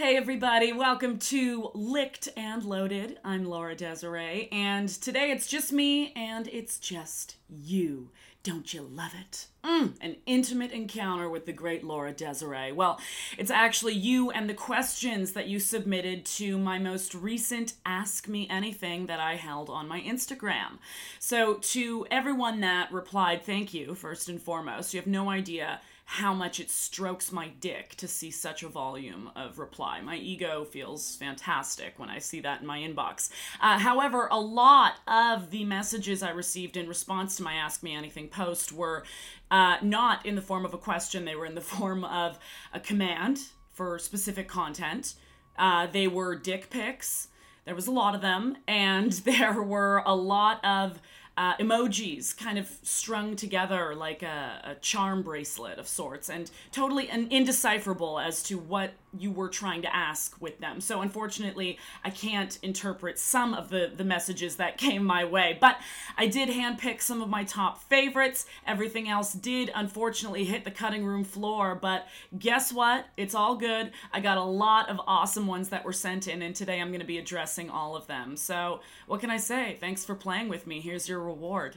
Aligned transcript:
Hey, 0.00 0.16
everybody, 0.16 0.72
welcome 0.72 1.18
to 1.18 1.70
Licked 1.74 2.30
and 2.34 2.64
Loaded. 2.64 3.18
I'm 3.22 3.44
Laura 3.44 3.74
Desiree, 3.74 4.48
and 4.50 4.88
today 4.88 5.30
it's 5.30 5.46
just 5.46 5.74
me 5.74 6.14
and 6.16 6.48
it's 6.48 6.78
just 6.78 7.36
you. 7.50 8.08
Don't 8.42 8.72
you 8.72 8.80
love 8.80 9.12
it? 9.14 9.48
Mm, 9.62 9.92
an 10.00 10.16
intimate 10.24 10.72
encounter 10.72 11.28
with 11.28 11.44
the 11.44 11.52
great 11.52 11.84
Laura 11.84 12.12
Desiree. 12.12 12.72
Well, 12.72 12.98
it's 13.36 13.50
actually 13.50 13.92
you 13.92 14.30
and 14.30 14.48
the 14.48 14.54
questions 14.54 15.32
that 15.32 15.48
you 15.48 15.60
submitted 15.60 16.24
to 16.24 16.56
my 16.56 16.78
most 16.78 17.14
recent 17.14 17.74
Ask 17.84 18.26
Me 18.26 18.48
Anything 18.48 19.04
that 19.04 19.20
I 19.20 19.36
held 19.36 19.68
on 19.68 19.86
my 19.86 20.00
Instagram. 20.00 20.78
So, 21.18 21.56
to 21.56 22.06
everyone 22.10 22.60
that 22.60 22.90
replied, 22.90 23.42
thank 23.44 23.74
you, 23.74 23.94
first 23.94 24.30
and 24.30 24.40
foremost. 24.40 24.94
You 24.94 25.00
have 25.00 25.06
no 25.06 25.28
idea 25.28 25.82
how 26.14 26.34
much 26.34 26.58
it 26.58 26.68
strokes 26.68 27.30
my 27.30 27.46
dick 27.60 27.94
to 27.94 28.08
see 28.08 28.32
such 28.32 28.64
a 28.64 28.68
volume 28.68 29.30
of 29.36 29.60
reply. 29.60 30.00
My 30.00 30.16
ego 30.16 30.64
feels 30.64 31.14
fantastic 31.14 32.00
when 32.00 32.10
I 32.10 32.18
see 32.18 32.40
that 32.40 32.62
in 32.62 32.66
my 32.66 32.80
inbox. 32.80 33.30
Uh, 33.60 33.78
however, 33.78 34.26
a 34.32 34.40
lot 34.40 34.94
of 35.06 35.52
the 35.52 35.64
messages 35.64 36.20
I 36.20 36.30
received 36.30 36.76
in 36.76 36.88
response 36.88 37.36
to 37.36 37.44
my 37.44 37.54
Ask 37.54 37.84
Me 37.84 37.94
Anything 37.94 38.26
post 38.26 38.72
were 38.72 39.04
uh, 39.52 39.76
not 39.82 40.26
in 40.26 40.34
the 40.34 40.42
form 40.42 40.64
of 40.64 40.74
a 40.74 40.78
question, 40.78 41.24
they 41.24 41.36
were 41.36 41.46
in 41.46 41.54
the 41.54 41.60
form 41.78 42.02
of 42.02 42.40
a 42.74 42.80
command 42.80 43.38
for 43.72 43.96
specific 44.00 44.48
content. 44.48 45.14
Uh, 45.56 45.86
they 45.86 46.08
were 46.08 46.34
dick 46.34 46.70
pics. 46.70 47.28
There 47.66 47.76
was 47.76 47.86
a 47.86 47.92
lot 47.92 48.16
of 48.16 48.20
them, 48.20 48.56
and 48.66 49.12
there 49.24 49.62
were 49.62 50.02
a 50.04 50.16
lot 50.16 50.64
of 50.64 51.00
uh, 51.40 51.56
emojis 51.56 52.36
kind 52.36 52.58
of 52.58 52.68
strung 52.82 53.34
together 53.34 53.94
like 53.94 54.22
a, 54.22 54.60
a, 54.62 54.74
charm 54.82 55.22
bracelet 55.22 55.78
of 55.78 55.88
sorts 55.88 56.28
and 56.28 56.50
totally 56.70 57.08
indecipherable 57.08 58.18
as 58.18 58.42
to 58.42 58.58
what 58.58 58.90
you 59.16 59.30
were 59.30 59.48
trying 59.48 59.82
to 59.82 59.94
ask 59.94 60.40
with 60.40 60.58
them. 60.60 60.80
So 60.80 61.00
unfortunately, 61.00 61.78
I 62.04 62.10
can't 62.10 62.58
interpret 62.62 63.18
some 63.18 63.54
of 63.54 63.68
the, 63.70 63.90
the 63.94 64.04
messages 64.04 64.56
that 64.56 64.76
came 64.78 65.04
my 65.04 65.24
way, 65.24 65.58
but 65.60 65.76
I 66.16 66.26
did 66.26 66.48
handpick 66.48 67.00
some 67.00 67.22
of 67.22 67.28
my 67.28 67.44
top 67.44 67.82
favorites. 67.82 68.46
Everything 68.66 69.08
else 69.08 69.32
did 69.32 69.70
unfortunately 69.74 70.44
hit 70.44 70.64
the 70.64 70.70
cutting 70.70 71.04
room 71.04 71.24
floor, 71.24 71.74
but 71.74 72.06
guess 72.38 72.72
what? 72.72 73.06
It's 73.16 73.34
all 73.34 73.56
good. 73.56 73.92
I 74.12 74.20
got 74.20 74.38
a 74.38 74.42
lot 74.42 74.88
of 74.88 75.00
awesome 75.06 75.46
ones 75.46 75.70
that 75.70 75.84
were 75.84 75.92
sent 75.92 76.28
in, 76.28 76.42
and 76.42 76.54
today 76.54 76.80
I'm 76.80 76.88
going 76.88 77.00
to 77.00 77.06
be 77.06 77.18
addressing 77.18 77.70
all 77.70 77.96
of 77.96 78.06
them. 78.06 78.36
So, 78.36 78.80
what 79.06 79.20
can 79.20 79.30
I 79.30 79.38
say? 79.38 79.76
Thanks 79.80 80.04
for 80.04 80.14
playing 80.14 80.48
with 80.48 80.66
me. 80.66 80.80
Here's 80.80 81.08
your 81.08 81.20
reward. 81.20 81.76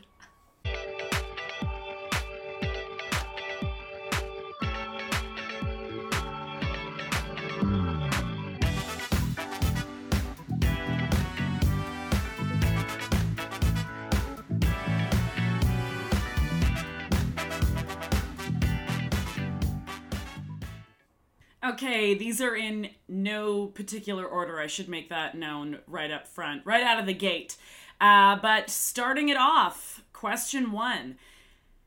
Okay, 21.84 22.14
these 22.14 22.40
are 22.40 22.56
in 22.56 22.92
no 23.10 23.66
particular 23.66 24.26
order. 24.26 24.58
I 24.58 24.68
should 24.68 24.88
make 24.88 25.10
that 25.10 25.36
known 25.36 25.80
right 25.86 26.12
up 26.12 26.30
front, 26.30 26.66
right 26.66 26.82
out 26.82 26.98
of 26.98 27.06
the 27.06 27.14
gate. 27.14 27.58
Uh, 28.00 28.38
but 28.38 28.70
starting 28.70 29.28
it 29.28 29.36
off, 29.36 30.02
question 30.14 30.72
one 30.72 31.18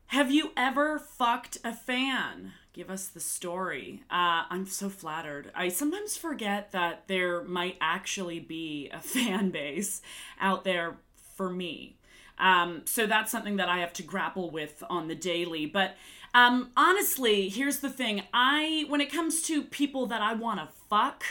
Have 0.07 0.29
you 0.29 0.51
ever 0.55 0.99
fucked 0.99 1.57
a 1.63 1.73
fan? 1.73 2.51
Give 2.73 2.91
us 2.91 3.07
the 3.07 3.19
story. 3.19 4.03
Uh, 4.11 4.45
I'm 4.51 4.67
so 4.67 4.87
flattered. 4.87 5.51
I 5.55 5.69
sometimes 5.69 6.15
forget 6.15 6.73
that 6.73 7.07
there 7.07 7.43
might 7.43 7.77
actually 7.81 8.39
be 8.39 8.91
a 8.93 8.99
fan 9.01 9.49
base 9.49 10.03
out 10.39 10.63
there 10.63 10.97
for 11.35 11.49
me. 11.49 11.97
Um, 12.37 12.83
so 12.85 13.07
that's 13.07 13.31
something 13.31 13.55
that 13.55 13.67
I 13.67 13.79
have 13.79 13.93
to 13.93 14.03
grapple 14.03 14.51
with 14.51 14.83
on 14.91 15.07
the 15.07 15.15
daily. 15.15 15.65
But 15.65 15.95
um, 16.37 16.69
honestly, 16.77 17.49
here's 17.49 17.79
the 17.79 17.89
thing. 17.89 18.21
I 18.31 18.85
when 18.89 19.01
it 19.01 19.11
comes 19.11 19.41
to 19.43 19.63
people 19.63 20.05
that 20.05 20.21
I 20.21 20.35
want 20.35 20.59
to 20.59 20.67
fuck, 20.87 21.23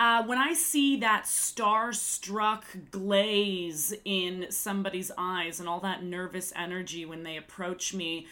uh, 0.00 0.24
when 0.24 0.38
I 0.38 0.54
see 0.54 0.96
that 0.96 1.24
starstruck 1.24 2.62
glaze 2.90 3.92
in 4.06 4.46
somebody's 4.48 5.12
eyes 5.18 5.60
and 5.60 5.68
all 5.68 5.80
that 5.80 6.02
nervous 6.02 6.54
energy 6.56 7.04
when 7.04 7.22
they 7.22 7.36
approach 7.36 7.92
me, 7.92 8.28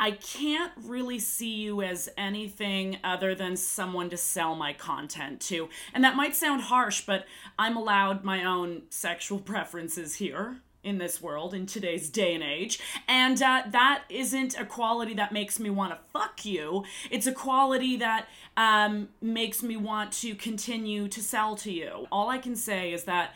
I 0.00 0.12
can't 0.12 0.72
really 0.82 1.18
see 1.18 1.56
you 1.56 1.82
as 1.82 2.08
anything 2.16 2.96
other 3.04 3.34
than 3.34 3.54
someone 3.58 4.08
to 4.08 4.16
sell 4.16 4.54
my 4.54 4.72
content 4.72 5.42
to. 5.42 5.68
And 5.92 6.02
that 6.04 6.16
might 6.16 6.34
sound 6.34 6.62
harsh, 6.62 7.04
but 7.04 7.26
I'm 7.58 7.76
allowed 7.76 8.24
my 8.24 8.44
own 8.44 8.84
sexual 8.88 9.38
preferences 9.52 10.14
here 10.14 10.62
in 10.86 10.98
this 10.98 11.20
world 11.20 11.52
in 11.52 11.66
today's 11.66 12.08
day 12.08 12.34
and 12.34 12.42
age. 12.42 12.78
And 13.08 13.42
uh, 13.42 13.64
that 13.70 14.04
isn't 14.08 14.58
a 14.58 14.64
quality 14.64 15.14
that 15.14 15.32
makes 15.32 15.58
me 15.58 15.68
want 15.68 15.92
to 15.92 15.98
fuck 16.12 16.46
you. 16.46 16.84
It's 17.10 17.26
a 17.26 17.32
quality 17.32 17.96
that 17.96 18.28
um, 18.56 19.08
makes 19.20 19.62
me 19.62 19.76
want 19.76 20.12
to 20.12 20.34
continue 20.34 21.08
to 21.08 21.22
sell 21.22 21.56
to 21.56 21.72
you. 21.72 22.06
All 22.12 22.30
I 22.30 22.38
can 22.38 22.54
say 22.54 22.92
is 22.92 23.04
that 23.04 23.34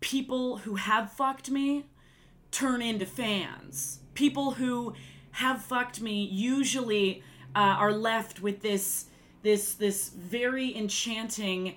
people 0.00 0.58
who 0.58 0.74
have 0.74 1.12
fucked 1.12 1.50
me 1.50 1.86
turn 2.50 2.82
into 2.82 3.06
fans. 3.06 4.00
People 4.14 4.52
who 4.52 4.94
have 5.30 5.62
fucked 5.62 6.00
me 6.00 6.24
usually 6.24 7.22
uh, 7.54 7.76
are 7.78 7.92
left 7.92 8.42
with 8.42 8.60
this 8.60 9.06
this 9.42 9.74
this 9.74 10.10
very 10.10 10.76
enchanting 10.76 11.74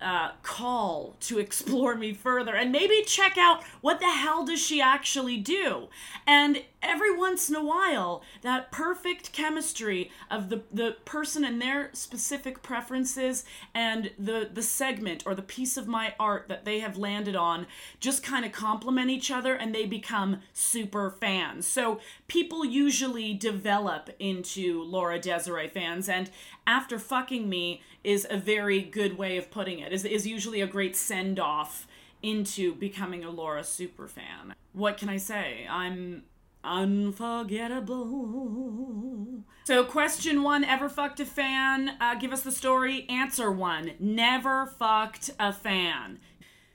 uh, 0.00 0.32
call 0.42 1.16
to 1.20 1.38
explore 1.46 1.94
me 1.94 2.12
further 2.12 2.54
and 2.54 2.72
maybe 2.72 3.02
check 3.06 3.36
out 3.38 3.62
what 3.80 4.00
the 4.00 4.10
hell 4.10 4.44
does 4.44 4.60
she 4.60 4.80
actually 4.80 5.36
do. 5.36 5.88
And 6.26 6.62
every 6.86 7.16
once 7.16 7.50
in 7.50 7.56
a 7.56 7.64
while 7.64 8.22
that 8.42 8.70
perfect 8.70 9.32
chemistry 9.32 10.10
of 10.30 10.48
the 10.48 10.62
the 10.72 10.96
person 11.04 11.44
and 11.44 11.60
their 11.60 11.90
specific 11.92 12.62
preferences 12.62 13.44
and 13.74 14.10
the 14.18 14.48
the 14.52 14.62
segment 14.62 15.24
or 15.26 15.34
the 15.34 15.42
piece 15.42 15.76
of 15.76 15.88
my 15.88 16.14
art 16.20 16.46
that 16.48 16.64
they 16.64 16.78
have 16.78 16.96
landed 16.96 17.34
on 17.34 17.66
just 17.98 18.22
kind 18.22 18.44
of 18.44 18.52
complement 18.52 19.10
each 19.10 19.30
other 19.30 19.54
and 19.54 19.74
they 19.74 19.86
become 19.86 20.40
super 20.52 21.10
fans. 21.10 21.66
So 21.66 22.00
people 22.28 22.64
usually 22.64 23.34
develop 23.34 24.10
into 24.18 24.82
Laura 24.84 25.18
Desiree 25.18 25.68
fans 25.68 26.08
and 26.08 26.30
after 26.66 26.98
fucking 26.98 27.48
me 27.48 27.82
is 28.06 28.26
a 28.30 28.38
very 28.38 28.80
good 28.80 29.18
way 29.18 29.36
of 29.36 29.50
putting 29.50 29.80
it 29.80 29.92
is 29.92 30.04
is 30.04 30.24
usually 30.26 30.60
a 30.60 30.66
great 30.66 30.94
send 30.94 31.40
off 31.40 31.88
into 32.22 32.72
becoming 32.76 33.24
a 33.24 33.30
Laura 33.30 33.64
super 33.64 34.06
fan. 34.06 34.54
What 34.72 34.96
can 34.96 35.08
I 35.08 35.16
say? 35.16 35.66
I'm 35.68 36.22
unforgettable. 36.62 39.42
So, 39.64 39.84
question 39.84 40.44
one 40.44 40.64
ever 40.64 40.88
fucked 40.88 41.18
a 41.18 41.26
fan? 41.26 41.96
Uh, 42.00 42.14
give 42.14 42.32
us 42.32 42.42
the 42.42 42.52
story. 42.52 43.06
Answer 43.08 43.50
one 43.50 43.94
never 43.98 44.66
fucked 44.66 45.30
a 45.40 45.52
fan. 45.52 46.20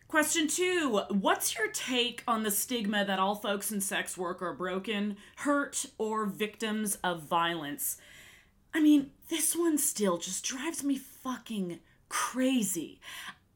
Question 0.09 0.49
two 0.49 0.99
What's 1.09 1.57
your 1.57 1.69
take 1.69 2.23
on 2.27 2.43
the 2.43 2.51
stigma 2.51 3.05
that 3.05 3.19
all 3.19 3.35
folks 3.35 3.71
in 3.71 3.79
sex 3.79 4.17
work 4.17 4.41
are 4.41 4.53
broken, 4.53 5.15
hurt, 5.37 5.85
or 5.97 6.25
victims 6.25 6.97
of 7.03 7.23
violence? 7.23 7.95
I 8.73 8.81
mean, 8.81 9.11
this 9.29 9.55
one 9.55 9.77
still 9.77 10.17
just 10.17 10.43
drives 10.43 10.83
me 10.83 10.99
fucking 11.23 11.79
crazy. 12.09 12.99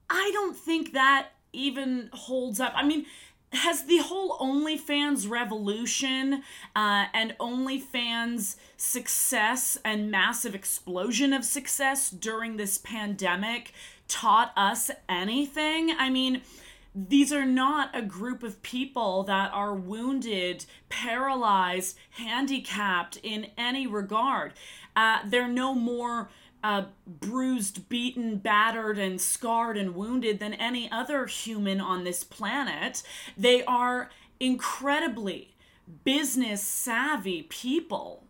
I 0.10 0.30
don't 0.34 0.56
think 0.56 0.94
that 0.94 1.30
even 1.54 2.10
holds 2.14 2.60
up. 2.60 2.74
I 2.76 2.84
mean, 2.86 3.06
has 3.52 3.86
the 3.86 3.98
whole 4.00 4.38
OnlyFans 4.38 5.30
revolution 5.30 6.44
uh, 6.76 7.06
and 7.14 7.36
OnlyFans 7.40 8.58
success 8.78 9.78
and 9.86 10.12
massive 10.12 10.54
explosion 10.54 11.34
of 11.34 11.46
success 11.46 12.10
during 12.10 12.58
this 12.58 12.78
pandemic 12.78 13.72
taught 14.08 14.52
us 14.58 14.92
anything? 15.08 15.92
I 15.98 16.10
mean, 16.10 16.42
these 16.94 17.34
are 17.34 17.46
not 17.46 17.90
a 17.94 18.02
group 18.02 18.42
of 18.42 18.62
people 18.62 19.24
that 19.24 19.52
are 19.54 19.74
wounded, 19.74 20.66
paralyzed, 20.88 21.98
handicapped 22.12 23.18
in 23.22 23.48
any 23.58 23.86
regard. 23.86 24.54
Uh, 24.96 25.20
they're 25.26 25.48
no 25.48 25.76
more 25.76 26.30
uh, 26.66 26.86
bruised, 27.06 27.88
beaten, 27.90 28.38
battered, 28.38 28.98
and 28.98 29.22
scarred 29.22 29.78
and 29.78 29.94
wounded 29.94 30.40
than 30.40 30.56
any 30.56 30.92
other 30.92 31.28
human 31.28 31.80
on 31.80 32.04
this 32.04 32.24
planet. 32.24 33.04
They 33.38 33.64
are 33.66 34.10
incredibly 34.40 35.54
business 36.04 36.64
savvy 36.64 37.44
people. 37.44 38.24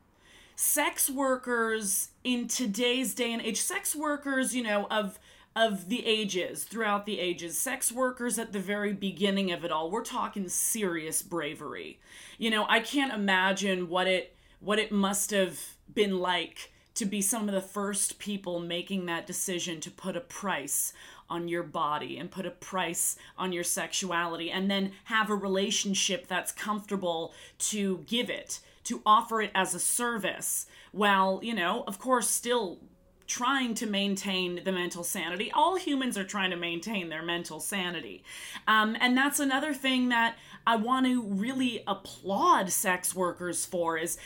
Sex 0.57 1.09
workers 1.09 2.09
in 2.25 2.49
today's 2.49 3.15
day 3.15 3.31
and 3.31 3.41
age, 3.41 3.61
sex 3.61 3.95
workers, 3.95 4.53
you 4.53 4.63
know, 4.63 4.85
of 4.91 5.17
of 5.55 5.87
the 5.87 6.05
ages, 6.05 6.65
throughout 6.65 7.05
the 7.05 7.21
ages, 7.21 7.57
sex 7.57 7.89
workers 7.89 8.37
at 8.37 8.51
the 8.51 8.59
very 8.59 8.91
beginning 8.91 9.53
of 9.53 9.63
it 9.63 9.71
all. 9.71 9.89
We're 9.89 10.03
talking 10.03 10.49
serious 10.49 11.21
bravery. 11.21 12.01
You 12.37 12.49
know, 12.49 12.65
I 12.67 12.81
can't 12.81 13.13
imagine 13.13 13.87
what 13.87 14.07
it 14.07 14.35
what 14.59 14.77
it 14.77 14.91
must 14.91 15.31
have 15.31 15.57
been 15.93 16.19
like 16.19 16.73
to 16.95 17.05
be 17.05 17.21
some 17.21 17.47
of 17.47 17.55
the 17.55 17.61
first 17.61 18.19
people 18.19 18.59
making 18.59 19.05
that 19.05 19.27
decision 19.27 19.79
to 19.81 19.91
put 19.91 20.15
a 20.15 20.21
price 20.21 20.93
on 21.29 21.47
your 21.47 21.63
body 21.63 22.17
and 22.17 22.31
put 22.31 22.45
a 22.45 22.51
price 22.51 23.17
on 23.37 23.51
your 23.51 23.63
sexuality 23.63 24.49
and 24.49 24.69
then 24.69 24.91
have 25.05 25.29
a 25.29 25.35
relationship 25.35 26.27
that's 26.27 26.51
comfortable 26.51 27.33
to 27.57 28.03
give 28.07 28.29
it, 28.29 28.59
to 28.83 29.01
offer 29.05 29.41
it 29.41 29.51
as 29.53 29.73
a 29.73 29.79
service, 29.79 30.67
while, 30.91 31.39
you 31.43 31.53
know, 31.53 31.83
of 31.87 31.99
course, 31.99 32.29
still 32.29 32.79
trying 33.27 33.73
to 33.73 33.87
maintain 33.87 34.61
the 34.63 34.71
mental 34.71 35.03
sanity. 35.03 35.51
All 35.51 35.77
humans 35.77 36.17
are 36.17 36.23
trying 36.23 36.51
to 36.51 36.55
maintain 36.55 37.09
their 37.09 37.23
mental 37.23 37.59
sanity. 37.59 38.23
Um, 38.67 38.95
and 38.99 39.17
that's 39.17 39.39
another 39.39 39.73
thing 39.73 40.09
that 40.09 40.37
I 40.67 40.75
want 40.75 41.07
to 41.07 41.23
really 41.23 41.83
applaud 41.87 42.69
sex 42.69 43.15
workers 43.15 43.65
for 43.65 43.97
is 43.97 44.17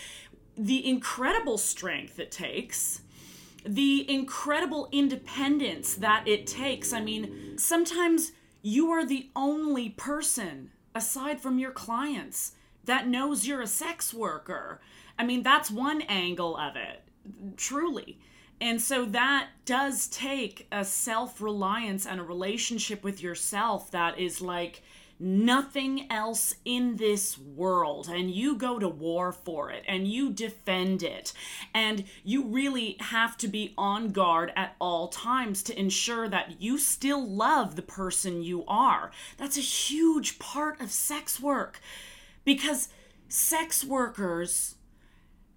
the 0.60 0.86
incredible 0.88 1.58
strength 1.58 2.20
it 2.20 2.32
takes 2.32 3.02
the 3.66 4.10
incredible 4.10 4.88
independence 4.92 5.96
that 5.96 6.28
it 6.28 6.48
takes. 6.48 6.94
I 6.94 7.02
mean, 7.02 7.58
sometimes 7.58 8.32
you 8.62 8.92
are 8.92 9.06
the 9.06 9.30
only 9.36 9.90
person 9.90 10.72
aside 10.96 11.40
from 11.42 11.60
your 11.60 11.72
clients 11.72 12.54
that 12.86 13.08
knows 13.08 13.46
you're 13.46 13.62
a 13.62 13.68
sex 13.68 14.14
worker. 14.14 14.80
I 15.18 15.26
mean, 15.26 15.44
that's 15.44 15.70
one 15.70 16.02
angle 16.04 16.58
of 16.58 16.76
it, 16.76 17.02
truly. 17.58 18.20
And 18.62 18.82
so 18.82 19.06
that 19.06 19.50
does 19.66 20.08
take 20.08 20.68
a 20.72 20.84
self 20.84 21.42
reliance 21.42 22.06
and 22.06 22.20
a 22.20 22.24
relationship 22.24 23.04
with 23.04 23.22
yourself 23.22 23.92
that 23.92 24.20
is 24.20 24.42
like, 24.42 24.84
nothing 25.20 26.10
else 26.12 26.56
in 26.64 26.96
this 26.96 27.38
world. 27.38 28.08
And 28.08 28.32
you 28.32 28.56
go 28.56 28.80
to 28.80 28.88
war 28.88 29.32
for 29.32 29.70
it 29.70 29.84
and 29.88 30.08
you 30.08 30.32
defend 30.32 31.04
it. 31.04 31.34
And 31.74 32.06
you 32.24 32.46
really 32.46 32.96
have 33.00 33.38
to 33.40 33.48
be 33.48 33.74
on 33.78 34.12
guard 34.12 34.52
at 34.56 34.76
all 34.80 35.10
times 35.10 35.62
to 35.64 35.80
ensure 35.80 36.30
that 36.30 36.62
you 36.62 36.78
still 36.78 37.28
love 37.28 37.76
the 37.76 37.82
person 37.82 38.44
you 38.44 38.64
are. 38.68 39.12
That's 39.38 39.58
a 39.58 39.62
huge 39.62 40.40
part 40.40 40.80
of 40.80 40.92
sex 40.92 41.40
work. 41.40 41.80
Because 42.46 42.90
sex 43.28 43.84
workers 43.84 44.76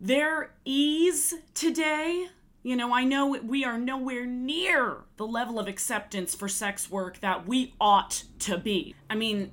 their 0.02 0.52
ease 0.64 1.34
today 1.54 2.26
you 2.62 2.76
know, 2.76 2.94
I 2.94 3.04
know 3.04 3.26
we 3.26 3.64
are 3.64 3.78
nowhere 3.78 4.24
near 4.24 4.98
the 5.16 5.26
level 5.26 5.58
of 5.58 5.66
acceptance 5.66 6.34
for 6.34 6.48
sex 6.48 6.90
work 6.90 7.20
that 7.20 7.46
we 7.46 7.74
ought 7.80 8.24
to 8.40 8.56
be. 8.56 8.94
I 9.10 9.16
mean, 9.16 9.50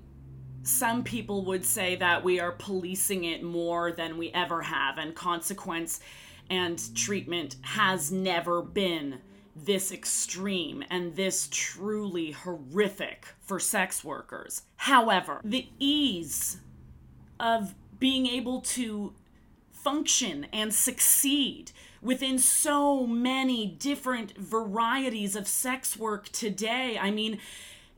some 0.63 1.03
people 1.03 1.45
would 1.45 1.65
say 1.65 1.95
that 1.95 2.23
we 2.23 2.39
are 2.39 2.51
policing 2.51 3.23
it 3.23 3.41
more 3.41 3.91
than 3.91 4.17
we 4.17 4.29
ever 4.31 4.61
have, 4.61 4.97
and 4.97 5.15
consequence 5.15 5.99
and 6.49 6.81
treatment 6.95 7.55
has 7.61 8.11
never 8.11 8.61
been 8.61 9.19
this 9.55 9.91
extreme 9.91 10.83
and 10.89 11.15
this 11.15 11.47
truly 11.51 12.31
horrific 12.31 13.27
for 13.41 13.59
sex 13.59 14.03
workers. 14.03 14.63
However, 14.77 15.41
the 15.43 15.67
ease 15.79 16.61
of 17.39 17.73
being 17.99 18.25
able 18.27 18.61
to 18.61 19.13
function 19.71 20.47
and 20.53 20.73
succeed 20.73 21.71
within 22.01 22.39
so 22.39 23.05
many 23.05 23.65
different 23.65 24.37
varieties 24.37 25.35
of 25.35 25.47
sex 25.47 25.97
work 25.97 26.29
today. 26.29 26.97
I 26.99 27.11
mean, 27.11 27.39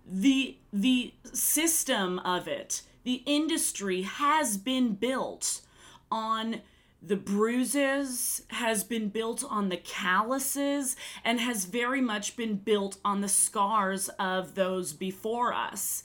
the 0.09 0.57
the 0.73 1.13
system 1.33 2.19
of 2.19 2.47
it, 2.47 2.81
the 3.03 3.23
industry 3.25 4.01
has 4.03 4.57
been 4.57 4.95
built 4.95 5.61
on 6.11 6.61
the 7.01 7.15
bruises, 7.15 8.43
has 8.49 8.83
been 8.83 9.09
built 9.09 9.43
on 9.49 9.69
the 9.69 9.77
calluses, 9.77 10.95
and 11.23 11.39
has 11.39 11.65
very 11.65 12.01
much 12.01 12.37
been 12.37 12.55
built 12.55 12.97
on 13.03 13.21
the 13.21 13.27
scars 13.27 14.09
of 14.19 14.53
those 14.53 14.93
before 14.93 15.51
us. 15.51 16.03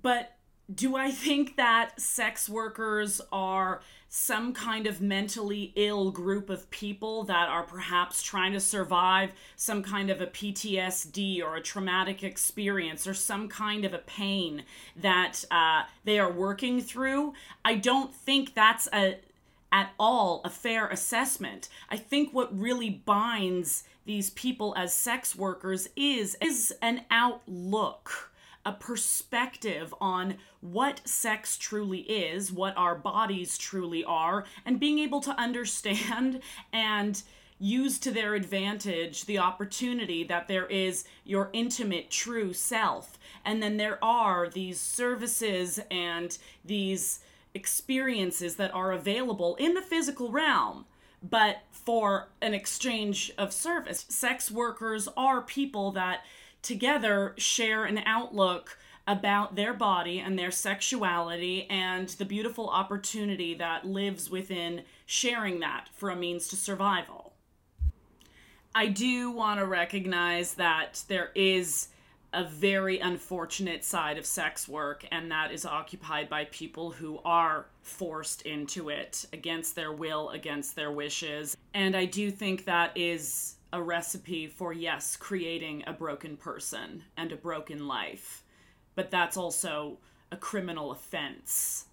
But 0.00 0.37
do 0.72 0.96
I 0.96 1.10
think 1.10 1.56
that 1.56 1.98
sex 2.00 2.48
workers 2.48 3.20
are 3.32 3.80
some 4.10 4.52
kind 4.52 4.86
of 4.86 5.00
mentally 5.00 5.72
ill 5.76 6.10
group 6.10 6.50
of 6.50 6.70
people 6.70 7.24
that 7.24 7.48
are 7.48 7.62
perhaps 7.62 8.22
trying 8.22 8.52
to 8.52 8.60
survive 8.60 9.30
some 9.56 9.82
kind 9.82 10.10
of 10.10 10.20
a 10.20 10.26
PTSD 10.26 11.42
or 11.42 11.56
a 11.56 11.62
traumatic 11.62 12.22
experience 12.22 13.06
or 13.06 13.14
some 13.14 13.48
kind 13.48 13.84
of 13.84 13.92
a 13.94 13.98
pain 13.98 14.62
that 14.96 15.44
uh, 15.50 15.82
they 16.04 16.18
are 16.18 16.32
working 16.32 16.80
through? 16.80 17.32
I 17.64 17.74
don't 17.74 18.14
think 18.14 18.54
that's 18.54 18.88
a 18.92 19.18
at 19.70 19.90
all 20.00 20.40
a 20.44 20.50
fair 20.50 20.88
assessment. 20.88 21.68
I 21.90 21.98
think 21.98 22.32
what 22.32 22.58
really 22.58 22.88
binds 22.88 23.84
these 24.06 24.30
people 24.30 24.74
as 24.76 24.94
sex 24.94 25.36
workers 25.36 25.88
is 25.96 26.36
is 26.40 26.74
an 26.80 27.02
outlook 27.10 28.30
a 28.68 28.72
perspective 28.72 29.94
on 29.98 30.36
what 30.60 31.00
sex 31.08 31.56
truly 31.56 32.00
is, 32.00 32.52
what 32.52 32.76
our 32.76 32.94
bodies 32.94 33.56
truly 33.56 34.04
are, 34.04 34.44
and 34.66 34.78
being 34.78 34.98
able 34.98 35.22
to 35.22 35.40
understand 35.40 36.40
and 36.72 37.22
use 37.58 37.98
to 37.98 38.10
their 38.10 38.34
advantage 38.34 39.24
the 39.24 39.38
opportunity 39.38 40.22
that 40.22 40.48
there 40.48 40.66
is 40.66 41.04
your 41.24 41.48
intimate 41.54 42.10
true 42.10 42.52
self. 42.52 43.18
And 43.42 43.62
then 43.62 43.78
there 43.78 44.02
are 44.04 44.50
these 44.50 44.78
services 44.78 45.80
and 45.90 46.36
these 46.62 47.20
experiences 47.54 48.56
that 48.56 48.74
are 48.74 48.92
available 48.92 49.56
in 49.56 49.72
the 49.72 49.82
physical 49.82 50.30
realm 50.30 50.84
but 51.22 51.62
for 51.70 52.28
an 52.40 52.54
exchange 52.54 53.32
of 53.38 53.52
service. 53.52 54.06
Sex 54.08 54.50
workers 54.50 55.08
are 55.16 55.42
people 55.42 55.90
that 55.92 56.24
together 56.68 57.32
share 57.38 57.86
an 57.86 57.96
outlook 58.04 58.78
about 59.06 59.56
their 59.56 59.72
body 59.72 60.18
and 60.18 60.38
their 60.38 60.50
sexuality 60.50 61.66
and 61.70 62.10
the 62.10 62.26
beautiful 62.26 62.68
opportunity 62.68 63.54
that 63.54 63.86
lives 63.86 64.28
within 64.28 64.82
sharing 65.06 65.60
that 65.60 65.88
for 65.94 66.10
a 66.10 66.14
means 66.14 66.46
to 66.46 66.56
survival. 66.56 67.32
I 68.74 68.88
do 68.88 69.30
want 69.30 69.60
to 69.60 69.66
recognize 69.66 70.54
that 70.54 71.04
there 71.08 71.30
is 71.34 71.88
a 72.34 72.44
very 72.44 72.98
unfortunate 72.98 73.82
side 73.82 74.18
of 74.18 74.26
sex 74.26 74.68
work, 74.68 75.06
and 75.10 75.30
that 75.30 75.50
is 75.50 75.64
occupied 75.64 76.28
by 76.28 76.44
people 76.44 76.90
who 76.90 77.18
are 77.24 77.64
forced 77.80 78.42
into 78.42 78.90
it 78.90 79.24
against 79.32 79.74
their 79.74 79.90
will, 79.90 80.28
against 80.28 80.76
their 80.76 80.90
wishes. 80.90 81.56
And 81.72 81.96
I 81.96 82.04
do 82.04 82.30
think 82.30 82.66
that 82.66 82.94
is 82.94 83.54
a 83.72 83.82
recipe 83.82 84.46
for, 84.46 84.72
yes, 84.72 85.16
creating 85.16 85.84
a 85.86 85.92
broken 85.92 86.36
person 86.36 87.04
and 87.16 87.32
a 87.32 87.36
broken 87.36 87.86
life, 87.86 88.42
but 88.94 89.10
that's 89.10 89.36
also 89.36 89.98
a 90.32 90.36
criminal 90.36 90.90
offense. 90.90 91.86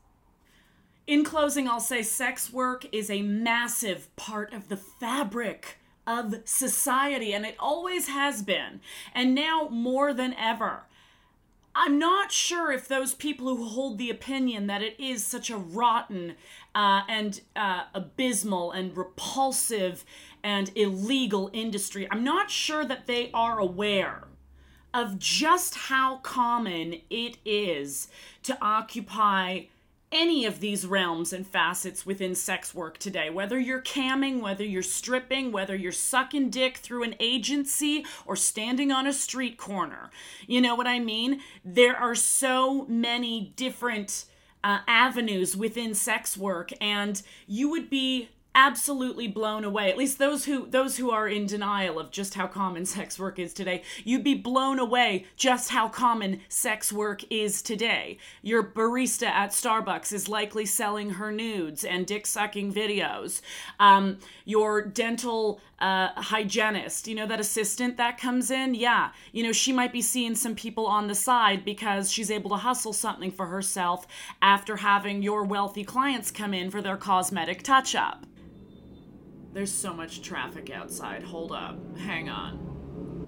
In 1.08 1.24
closing, 1.24 1.68
I'll 1.68 1.80
say 1.80 2.02
sex 2.02 2.52
work 2.52 2.88
is 2.92 3.10
a 3.10 3.22
massive 3.22 4.14
part 4.16 4.54
of 4.54 4.70
the 4.70 4.78
fabric 4.78 5.78
of 6.08 6.36
society, 6.46 7.34
and 7.34 7.46
it 7.46 7.56
always 7.60 8.08
has 8.08 8.42
been, 8.42 8.80
and 9.14 9.36
now 9.36 9.68
more 9.70 10.14
than 10.14 10.34
ever. 10.34 10.84
I'm 11.76 12.00
not 12.00 12.32
sure 12.32 12.72
if 12.72 12.88
those 12.88 13.14
people 13.14 13.56
who 13.56 13.66
hold 13.66 13.98
the 13.98 14.10
opinion 14.10 14.68
that 14.68 14.82
it 14.82 14.96
is 14.98 15.26
such 15.26 15.50
a 15.50 15.58
rotten 15.58 16.36
uh, 16.74 17.02
and 17.10 17.42
uh, 17.56 17.84
abysmal 17.94 18.72
and 18.72 18.96
repulsive 18.96 20.06
and 20.46 20.72
illegal 20.76 21.50
industry, 21.54 22.08
I'm 22.12 22.24
not 22.24 22.52
sure 22.52 22.86
that 22.86 23.08
they 23.08 23.32
are 23.34 23.58
aware 23.58 24.28
of 24.94 25.18
just 25.18 25.74
how 25.74 26.18
common 26.18 27.02
it 27.10 27.38
is 27.44 28.08
to 28.44 28.56
occupy 28.62 29.64
any 30.12 30.46
of 30.46 30.60
these 30.60 30.86
realms 30.86 31.34
and 31.34 31.48
facets 31.48 32.06
within 32.06 32.36
sex 32.36 32.76
work 32.76 33.00
today. 33.00 33.32
Whether 33.32 33.60
you're 33.60 33.82
camming, 33.82 34.40
whether 34.40 34.64
you're 34.64 34.84
stripping, 34.84 35.52
whether 35.52 35.76
you're 35.76 35.92
sucking 35.92 36.52
dick 36.52 36.78
through 36.78 37.04
an 37.04 37.16
agency 37.20 38.06
or 38.28 38.36
standing 38.36 38.92
on 38.92 39.08
a 39.08 39.14
street 39.14 39.58
corner. 39.58 40.12
You 40.46 40.62
know 40.62 40.76
what 40.76 40.86
I 40.86 41.00
mean? 41.00 41.42
There 41.66 41.98
are 41.98 42.16
so 42.16 42.86
many 42.86 43.52
different 43.56 44.26
uh, 44.64 44.80
avenues 44.88 45.58
within 45.58 45.96
sex 45.96 46.38
work, 46.38 46.72
and 46.80 47.22
you 47.48 47.70
would 47.72 47.90
be 47.90 48.30
absolutely 48.56 49.28
blown 49.28 49.66
away. 49.66 49.90
At 49.92 49.98
least 49.98 50.18
those 50.18 50.46
who 50.46 50.66
those 50.66 50.98
who 50.98 51.12
are 51.12 51.28
in 51.28 51.46
denial 51.46 52.00
of 52.00 52.10
just 52.10 52.34
how 52.34 52.48
common 52.48 52.86
sex 52.86 53.20
work 53.20 53.38
is 53.38 53.54
today. 53.54 53.84
You'd 54.04 54.24
be 54.24 54.34
blown 54.34 54.80
away 54.80 55.26
just 55.36 55.70
how 55.70 55.90
common 55.90 56.42
sex 56.48 56.92
work 56.92 57.24
is 57.30 57.62
today. 57.62 58.18
Your 58.42 58.64
barista 58.64 59.28
at 59.28 59.52
starbucks 59.52 60.14
is 60.14 60.30
likely 60.30 60.66
selling 60.66 61.12
her 61.12 61.32
nudes 61.32 61.84
and 61.84 62.08
dick 62.08 62.26
sucking 62.26 62.74
videos. 62.74 63.42
Um, 63.80 64.20
your 64.46 64.82
dental 64.82 65.60
uh, 65.78 66.10
hygienist 66.16 67.06
you 67.06 67.14
know 67.14 67.28
that 67.28 67.42
assistant 67.42 67.98
that 67.98 68.18
comes 68.18 68.50
in? 68.50 68.74
Yeah. 68.74 69.12
You 69.34 69.44
know 69.44 69.52
she 69.52 69.74
might 69.74 69.92
be 69.92 70.02
seeing 70.02 70.34
some 70.36 70.56
people 70.56 70.88
on 70.88 71.08
the 71.08 71.16
side 71.16 71.66
because 71.66 72.10
she's 72.10 72.32
able 72.32 72.50
to 72.52 72.56
hustle 72.56 72.94
something 72.94 73.32
for 73.32 73.48
herself 73.48 74.08
after 74.42 74.78
having 74.78 75.22
your 75.22 75.44
wealthy 75.44 75.84
clients 75.84 76.32
come 76.32 76.54
in 76.54 76.72
for 76.72 76.82
their 76.82 76.96
cosmetic 76.96 77.62
touch 77.62 77.94
up 77.94 78.26
There's 79.56 79.72
so 79.72 79.94
much 79.94 80.22
traffic 80.22 80.70
outside. 80.70 81.24
Hold 81.24 81.54
up. 81.54 81.80
Hang 81.98 82.28
on. 82.28 83.26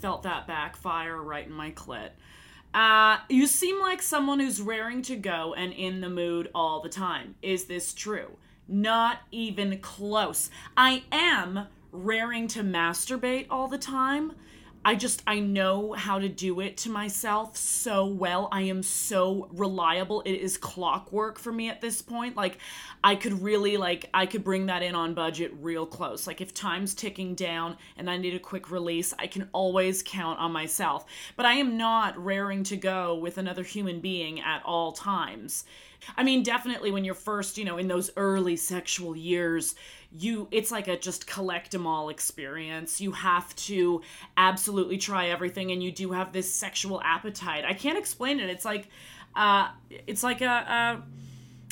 Felt 0.00 0.24
that 0.24 0.48
backfire 0.48 1.22
right 1.22 1.46
in 1.46 1.52
my 1.52 1.70
clit. 1.70 2.08
Uh, 2.74 3.18
you 3.28 3.46
seem 3.46 3.78
like 3.78 4.02
someone 4.02 4.40
who's 4.40 4.60
raring 4.60 5.02
to 5.02 5.14
go 5.14 5.54
and 5.54 5.72
in 5.72 6.00
the 6.00 6.08
mood 6.08 6.50
all 6.52 6.82
the 6.82 6.88
time. 6.88 7.36
Is 7.42 7.66
this 7.66 7.94
true? 7.94 8.38
Not 8.66 9.18
even 9.30 9.78
close. 9.78 10.50
I 10.76 11.04
am 11.12 11.68
raring 11.92 12.48
to 12.48 12.64
masturbate 12.64 13.46
all 13.48 13.68
the 13.68 13.78
time. 13.78 14.32
I 14.84 14.96
just 14.96 15.22
I 15.28 15.38
know 15.38 15.92
how 15.92 16.18
to 16.18 16.28
do 16.28 16.58
it 16.58 16.76
to 16.78 16.90
myself 16.90 17.56
so 17.56 18.04
well. 18.04 18.48
I 18.50 18.62
am 18.62 18.82
so 18.82 19.48
reliable. 19.52 20.22
It 20.22 20.34
is 20.34 20.56
clockwork 20.56 21.38
for 21.38 21.52
me 21.52 21.68
at 21.68 21.80
this 21.80 22.02
point. 22.02 22.36
Like 22.36 22.58
I 23.04 23.14
could 23.14 23.42
really 23.42 23.76
like 23.76 24.10
I 24.12 24.26
could 24.26 24.42
bring 24.42 24.66
that 24.66 24.82
in 24.82 24.96
on 24.96 25.14
budget 25.14 25.52
real 25.60 25.86
close. 25.86 26.26
Like 26.26 26.40
if 26.40 26.52
time's 26.52 26.94
ticking 26.94 27.36
down 27.36 27.76
and 27.96 28.10
I 28.10 28.16
need 28.16 28.34
a 28.34 28.40
quick 28.40 28.72
release, 28.72 29.14
I 29.20 29.28
can 29.28 29.48
always 29.52 30.02
count 30.02 30.40
on 30.40 30.50
myself. 30.50 31.04
But 31.36 31.46
I 31.46 31.54
am 31.54 31.76
not 31.76 32.22
raring 32.22 32.64
to 32.64 32.76
go 32.76 33.14
with 33.14 33.38
another 33.38 33.62
human 33.62 34.00
being 34.00 34.40
at 34.40 34.64
all 34.64 34.90
times. 34.90 35.64
I 36.16 36.24
mean, 36.24 36.42
definitely 36.42 36.90
when 36.90 37.04
you're 37.04 37.14
first, 37.14 37.56
you 37.56 37.64
know, 37.64 37.78
in 37.78 37.86
those 37.86 38.10
early 38.16 38.56
sexual 38.56 39.16
years, 39.16 39.76
you 40.18 40.48
it's 40.50 40.70
like 40.70 40.88
a 40.88 40.98
just 40.98 41.26
collect 41.26 41.70
them 41.70 41.86
all 41.86 42.08
experience. 42.08 43.00
You 43.00 43.12
have 43.12 43.54
to 43.56 44.02
absolutely 44.36 44.98
try 44.98 45.28
everything 45.28 45.70
and 45.70 45.82
you 45.82 45.90
do 45.92 46.12
have 46.12 46.32
this 46.32 46.52
sexual 46.52 47.00
appetite. 47.02 47.64
I 47.64 47.74
can't 47.74 47.98
explain 47.98 48.40
it. 48.40 48.50
It's 48.50 48.64
like 48.64 48.88
uh 49.34 49.70
it's 50.06 50.22
like 50.22 50.40
a 50.40 51.02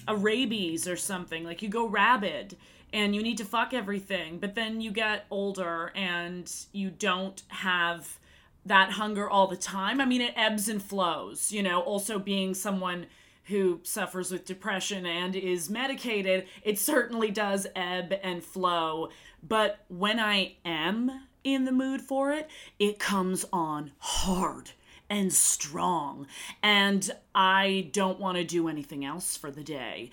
a, 0.08 0.12
a 0.12 0.16
rabies 0.16 0.88
or 0.88 0.96
something. 0.96 1.44
Like 1.44 1.62
you 1.62 1.68
go 1.68 1.86
rabid 1.86 2.56
and 2.92 3.14
you 3.14 3.22
need 3.22 3.38
to 3.38 3.44
fuck 3.44 3.72
everything, 3.72 4.38
but 4.38 4.54
then 4.54 4.80
you 4.80 4.90
get 4.90 5.26
older 5.30 5.92
and 5.94 6.50
you 6.72 6.90
don't 6.90 7.42
have 7.48 8.18
that 8.66 8.92
hunger 8.92 9.28
all 9.28 9.46
the 9.46 9.56
time. 9.56 10.00
I 10.00 10.04
mean, 10.04 10.20
it 10.20 10.34
ebbs 10.36 10.68
and 10.68 10.82
flows, 10.82 11.52
you 11.52 11.62
know, 11.62 11.80
also 11.80 12.18
being 12.18 12.54
someone 12.54 13.06
who 13.50 13.80
suffers 13.82 14.30
with 14.30 14.46
depression 14.46 15.04
and 15.04 15.36
is 15.36 15.68
medicated, 15.68 16.46
it 16.62 16.78
certainly 16.78 17.30
does 17.30 17.66
ebb 17.76 18.14
and 18.22 18.42
flow. 18.42 19.10
But 19.42 19.84
when 19.88 20.18
I 20.18 20.56
am 20.64 21.26
in 21.44 21.64
the 21.64 21.72
mood 21.72 22.00
for 22.00 22.32
it, 22.32 22.48
it 22.78 22.98
comes 22.98 23.44
on 23.52 23.92
hard 23.98 24.70
and 25.08 25.32
strong. 25.32 26.26
And 26.62 27.10
I 27.34 27.90
don't 27.92 28.20
want 28.20 28.38
to 28.38 28.44
do 28.44 28.68
anything 28.68 29.04
else 29.04 29.36
for 29.36 29.50
the 29.50 29.64
day. 29.64 30.10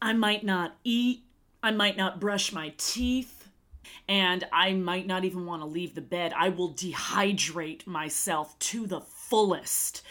I 0.00 0.12
might 0.12 0.44
not 0.44 0.76
eat, 0.84 1.24
I 1.62 1.72
might 1.72 1.96
not 1.96 2.20
brush 2.20 2.52
my 2.52 2.72
teeth, 2.76 3.48
and 4.08 4.44
I 4.52 4.72
might 4.74 5.06
not 5.06 5.24
even 5.24 5.46
want 5.46 5.62
to 5.62 5.66
leave 5.66 5.94
the 5.94 6.00
bed. 6.00 6.32
I 6.36 6.50
will 6.50 6.72
dehydrate 6.72 7.86
myself 7.86 8.58
to 8.58 8.86
the 8.86 9.00
fullest 9.00 10.02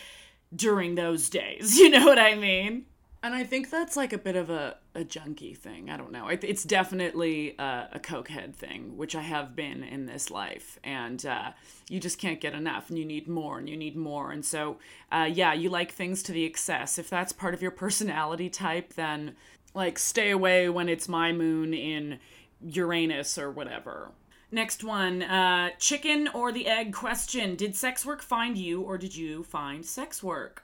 during 0.56 0.96
those 0.96 1.30
days. 1.30 1.78
You 1.86 1.90
know 1.90 2.06
what 2.06 2.18
I 2.18 2.36
mean? 2.36 2.86
And 3.22 3.34
I 3.34 3.44
think 3.44 3.72
that's 3.72 3.98
like 3.98 4.14
a 4.14 4.20
bit 4.20 4.36
of 4.36 4.52
a, 4.52 4.78
a 4.94 5.04
junkie 5.04 5.56
thing. 5.56 5.90
I 5.90 5.98
don't 5.98 6.12
know. 6.12 6.28
It's 6.28 6.64
definitely 6.64 7.56
a, 7.58 7.90
a 7.94 8.00
cokehead 8.00 8.54
thing, 8.54 8.98
which 8.98 9.16
I 9.16 9.22
have 9.22 9.56
been 9.56 9.84
in 9.84 10.06
this 10.06 10.30
life. 10.30 10.78
And 10.84 11.26
uh, 11.26 11.52
you 11.90 12.00
just 12.00 12.20
can't 12.20 12.40
get 12.40 12.54
enough, 12.54 12.90
and 12.90 13.00
you 13.00 13.06
need 13.06 13.28
more, 13.28 13.58
and 13.58 13.68
you 13.68 13.78
need 13.78 13.96
more. 13.96 14.32
And 14.32 14.46
so, 14.46 14.78
uh, 15.12 15.28
yeah, 15.32 15.54
you 15.54 15.70
like 15.70 15.92
things 15.92 16.22
to 16.24 16.34
the 16.34 16.44
excess. 16.44 17.00
If 17.00 17.10
that's 17.10 17.34
part 17.34 17.56
of 17.56 17.64
your 17.64 17.72
personality 17.72 18.48
type, 18.48 18.94
then 18.94 19.36
like 19.74 19.98
stay 19.98 20.30
away 20.30 20.70
when 20.70 20.88
it's 20.88 21.08
my 21.08 21.32
moon 21.32 21.74
in 21.74 22.20
Uranus 22.62 23.40
or 23.40 23.50
whatever. 23.50 24.12
Next 24.56 24.86
one 24.86 25.22
uh, 25.22 25.72
chicken 25.80 26.30
or 26.30 26.54
the 26.54 26.68
egg 26.68 26.94
question. 26.94 27.58
Did 27.58 27.76
sex 27.76 28.06
work 28.06 28.22
find 28.22 28.58
you 28.58 28.80
or 28.80 28.98
did 28.98 29.14
you 29.14 29.44
find 29.44 29.86
sex 29.86 30.24
work? 30.24 30.64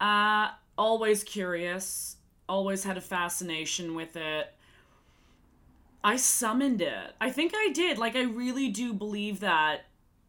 Uh, 0.00 0.50
always 0.78 1.24
curious, 1.24 2.14
always 2.48 2.84
had 2.84 2.96
a 2.96 3.00
fascination 3.00 3.96
with 3.96 4.14
it. 4.14 4.54
I 6.04 6.14
summoned 6.14 6.80
it. 6.80 7.12
I 7.20 7.32
think 7.32 7.54
I 7.56 7.70
did. 7.74 7.98
Like, 7.98 8.14
I 8.14 8.22
really 8.22 8.68
do 8.68 8.94
believe 8.94 9.40
that 9.40 9.86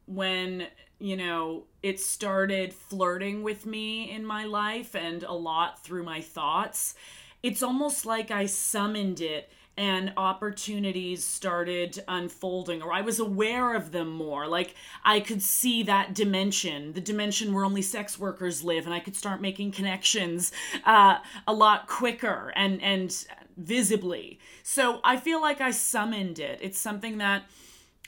when, 0.08 0.66
you 0.98 1.16
know, 1.16 1.66
it 1.84 2.00
started 2.00 2.74
flirting 2.74 3.44
with 3.44 3.68
me 3.68 4.10
in 4.10 4.26
my 4.26 4.46
life 4.46 4.96
and 4.96 5.22
a 5.22 5.32
lot 5.32 5.84
through 5.84 6.06
my 6.06 6.22
thoughts, 6.22 6.96
it's 7.44 7.62
almost 7.62 8.08
like 8.08 8.32
I 8.32 8.48
summoned 8.48 9.22
it 9.22 9.52
and 9.78 10.14
opportunities 10.16 11.24
started 11.24 12.02
unfolding 12.08 12.82
or 12.82 12.94
I 12.94 13.02
was 13.02 13.20
aware 13.20 13.76
of 13.76 13.92
them 13.92 14.10
more. 14.10 14.48
Like 14.48 14.76
I 15.04 15.20
could 15.20 15.42
see 15.42 15.84
that 15.84 16.14
dimension, 16.14 16.94
the 16.94 17.02
dimension 17.02 17.54
where 17.54 17.66
only 17.66 17.82
sex 17.82 18.18
workers 18.18 18.64
live, 18.64 18.86
and 18.86 18.94
I 18.94 19.00
could 19.00 19.16
start 19.16 19.42
making 19.42 19.72
connections 19.72 20.52
uh, 20.86 21.18
a 21.48 21.54
lot 21.54 21.88
quicker 21.88 22.54
and 22.56 22.82
and 22.82 23.26
visibly. 23.58 24.40
So 24.64 25.00
I 25.04 25.18
feel 25.18 25.42
like 25.42 25.62
I 25.62 25.72
summoned 25.72 26.40
it. 26.40 26.60
It's 26.62 26.80
something 26.80 27.18
that 27.20 27.44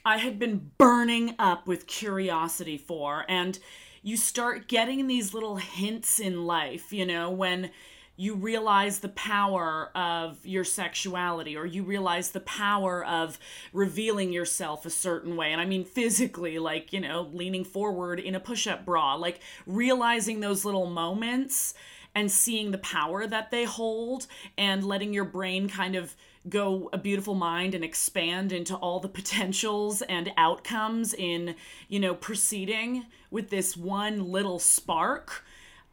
I 0.05 0.17
had 0.17 0.39
been 0.39 0.71
burning 0.77 1.36
up 1.38 1.67
with 1.67 1.88
curiosity 1.88 2.77
for, 2.77 3.25
and 3.27 3.59
you 4.01 4.15
start 4.15 4.69
getting 4.69 5.07
these 5.07 5.33
little 5.33 5.57
hints 5.57 6.19
in 6.19 6.45
life, 6.45 6.93
you 6.93 7.05
know, 7.05 7.29
when 7.29 7.71
you 8.17 8.36
realize 8.36 9.00
the 9.00 9.09
power 9.09 9.91
of 9.95 10.43
your 10.45 10.63
sexuality 10.63 11.55
or 11.55 11.65
you 11.65 11.83
realize 11.83 12.31
the 12.31 12.39
power 12.41 13.05
of 13.05 13.39
revealing 13.71 14.33
yourself 14.33 14.86
a 14.86 14.89
certain 14.89 15.36
way. 15.36 15.51
And 15.51 15.62
i 15.62 15.65
mean 15.65 15.86
physically 15.86 16.59
like 16.59 16.91
you 16.91 17.00
know 17.00 17.29
leaning 17.31 17.63
forward 17.63 18.19
in 18.19 18.36
a 18.36 18.39
push-up 18.39 18.86
bra 18.86 19.15
like 19.15 19.39
realizing 19.65 20.39
those 20.39 20.65
little 20.65 20.88
moments 20.88 21.74
and 22.15 22.31
seeing 22.31 22.71
the 22.71 22.77
power 22.79 23.27
that 23.27 23.51
they 23.51 23.63
hold 23.63 24.25
and 24.57 24.83
letting 24.83 25.13
your 25.13 25.24
brain 25.24 25.69
kind 25.69 25.95
of 25.95 26.15
go 26.50 26.89
a 26.93 26.97
beautiful 26.97 27.36
mind 27.36 27.75
and 27.75 27.83
expand 27.83 28.51
into 28.51 28.75
all 28.75 29.00
the 29.00 29.07
potentials 29.07 30.01
and 30.03 30.31
outcomes 30.38 31.13
in 31.13 31.55
you 31.88 32.00
know 32.00 32.15
proceeding 32.15 33.05
with 33.29 33.50
this 33.50 33.77
one 33.77 34.31
little 34.31 34.59
spark 34.59 35.43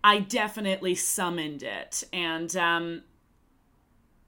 I 0.05 0.19
definitely 0.19 0.95
summoned 0.95 1.63
it, 1.63 2.05
and 2.13 2.55
um, 2.59 3.03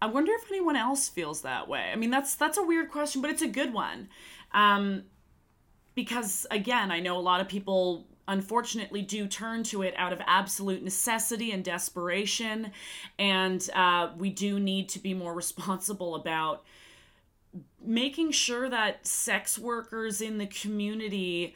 I 0.01 0.07
wonder 0.07 0.33
if 0.33 0.51
anyone 0.51 0.75
else 0.75 1.07
feels 1.07 1.43
that 1.43 1.69
way. 1.69 1.91
I 1.93 1.97
mean, 1.97 2.11
that's 2.11 2.35
that's 2.35 2.57
a 2.57 2.63
weird 2.63 2.91
question, 2.91 3.21
but 3.21 3.31
it's 3.31 3.43
a 3.43 3.47
good 3.47 3.75
one, 3.75 4.09
um, 4.53 5.03
because 5.95 6.47
again, 6.51 6.91
I 6.91 7.01
know 7.01 7.19
a 7.19 7.21
lot 7.21 7.43
of 7.43 7.49
people 7.49 8.07
unfortunately 8.27 9.03
do 9.03 9.29
turn 9.29 9.63
to 9.65 9.83
it 9.83 9.93
out 9.99 10.15
of 10.15 10.21
absolute 10.27 10.83
necessity 10.83 11.53
and 11.53 11.63
desperation, 11.63 12.73
and 13.19 13.69
uh, 13.75 14.09
we 14.17 14.31
do 14.31 14.59
need 14.59 14.89
to 14.89 14.99
be 14.99 15.13
more 15.13 15.35
responsible 15.35 16.15
about 16.15 16.65
making 17.85 18.31
sure 18.31 18.71
that 18.71 19.07
sex 19.07 19.59
workers 19.59 20.23
in 20.23 20.39
the 20.39 20.47
community 20.47 21.55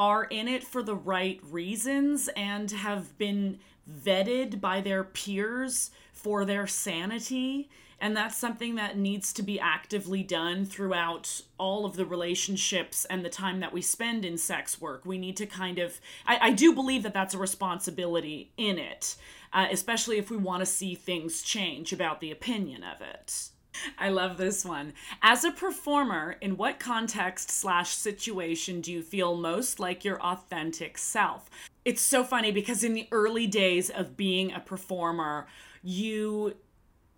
are 0.00 0.24
in 0.24 0.48
it 0.48 0.64
for 0.64 0.82
the 0.82 0.94
right 0.94 1.38
reasons 1.50 2.30
and 2.34 2.70
have 2.70 3.18
been 3.18 3.58
vetted 3.86 4.58
by 4.58 4.80
their 4.80 5.04
peers 5.04 5.90
for 6.10 6.46
their 6.46 6.66
sanity. 6.66 7.68
And 8.00 8.16
that's 8.16 8.34
something 8.34 8.76
that 8.76 8.96
needs 8.96 9.30
to 9.34 9.42
be 9.42 9.60
actively 9.60 10.22
done 10.22 10.64
throughout 10.64 11.42
all 11.58 11.84
of 11.84 11.96
the 11.96 12.06
relationships 12.06 13.04
and 13.10 13.22
the 13.22 13.28
time 13.28 13.60
that 13.60 13.74
we 13.74 13.82
spend 13.82 14.24
in 14.24 14.38
sex 14.38 14.80
work. 14.80 15.04
We 15.04 15.18
need 15.18 15.36
to 15.36 15.44
kind 15.44 15.78
of, 15.78 16.00
I, 16.26 16.38
I 16.48 16.50
do 16.52 16.74
believe 16.74 17.02
that 17.02 17.12
that's 17.12 17.34
a 17.34 17.38
responsibility 17.38 18.52
in 18.56 18.78
it, 18.78 19.16
uh, 19.52 19.66
especially 19.70 20.16
if 20.16 20.30
we 20.30 20.38
want 20.38 20.60
to 20.60 20.66
see 20.66 20.94
things 20.94 21.42
change 21.42 21.92
about 21.92 22.22
the 22.22 22.30
opinion 22.30 22.84
of 22.84 23.02
it. 23.02 23.50
I 23.98 24.08
love 24.08 24.36
this 24.36 24.64
one. 24.64 24.94
As 25.22 25.44
a 25.44 25.52
performer, 25.52 26.36
in 26.40 26.56
what 26.56 26.78
context 26.78 27.50
slash 27.50 27.90
situation 27.90 28.80
do 28.80 28.92
you 28.92 29.02
feel 29.02 29.36
most 29.36 29.80
like 29.80 30.04
your 30.04 30.20
authentic 30.20 30.98
self? 30.98 31.48
It's 31.84 32.02
so 32.02 32.24
funny 32.24 32.52
because 32.52 32.84
in 32.84 32.94
the 32.94 33.08
early 33.10 33.46
days 33.46 33.90
of 33.90 34.16
being 34.16 34.52
a 34.52 34.60
performer, 34.60 35.46
you 35.82 36.54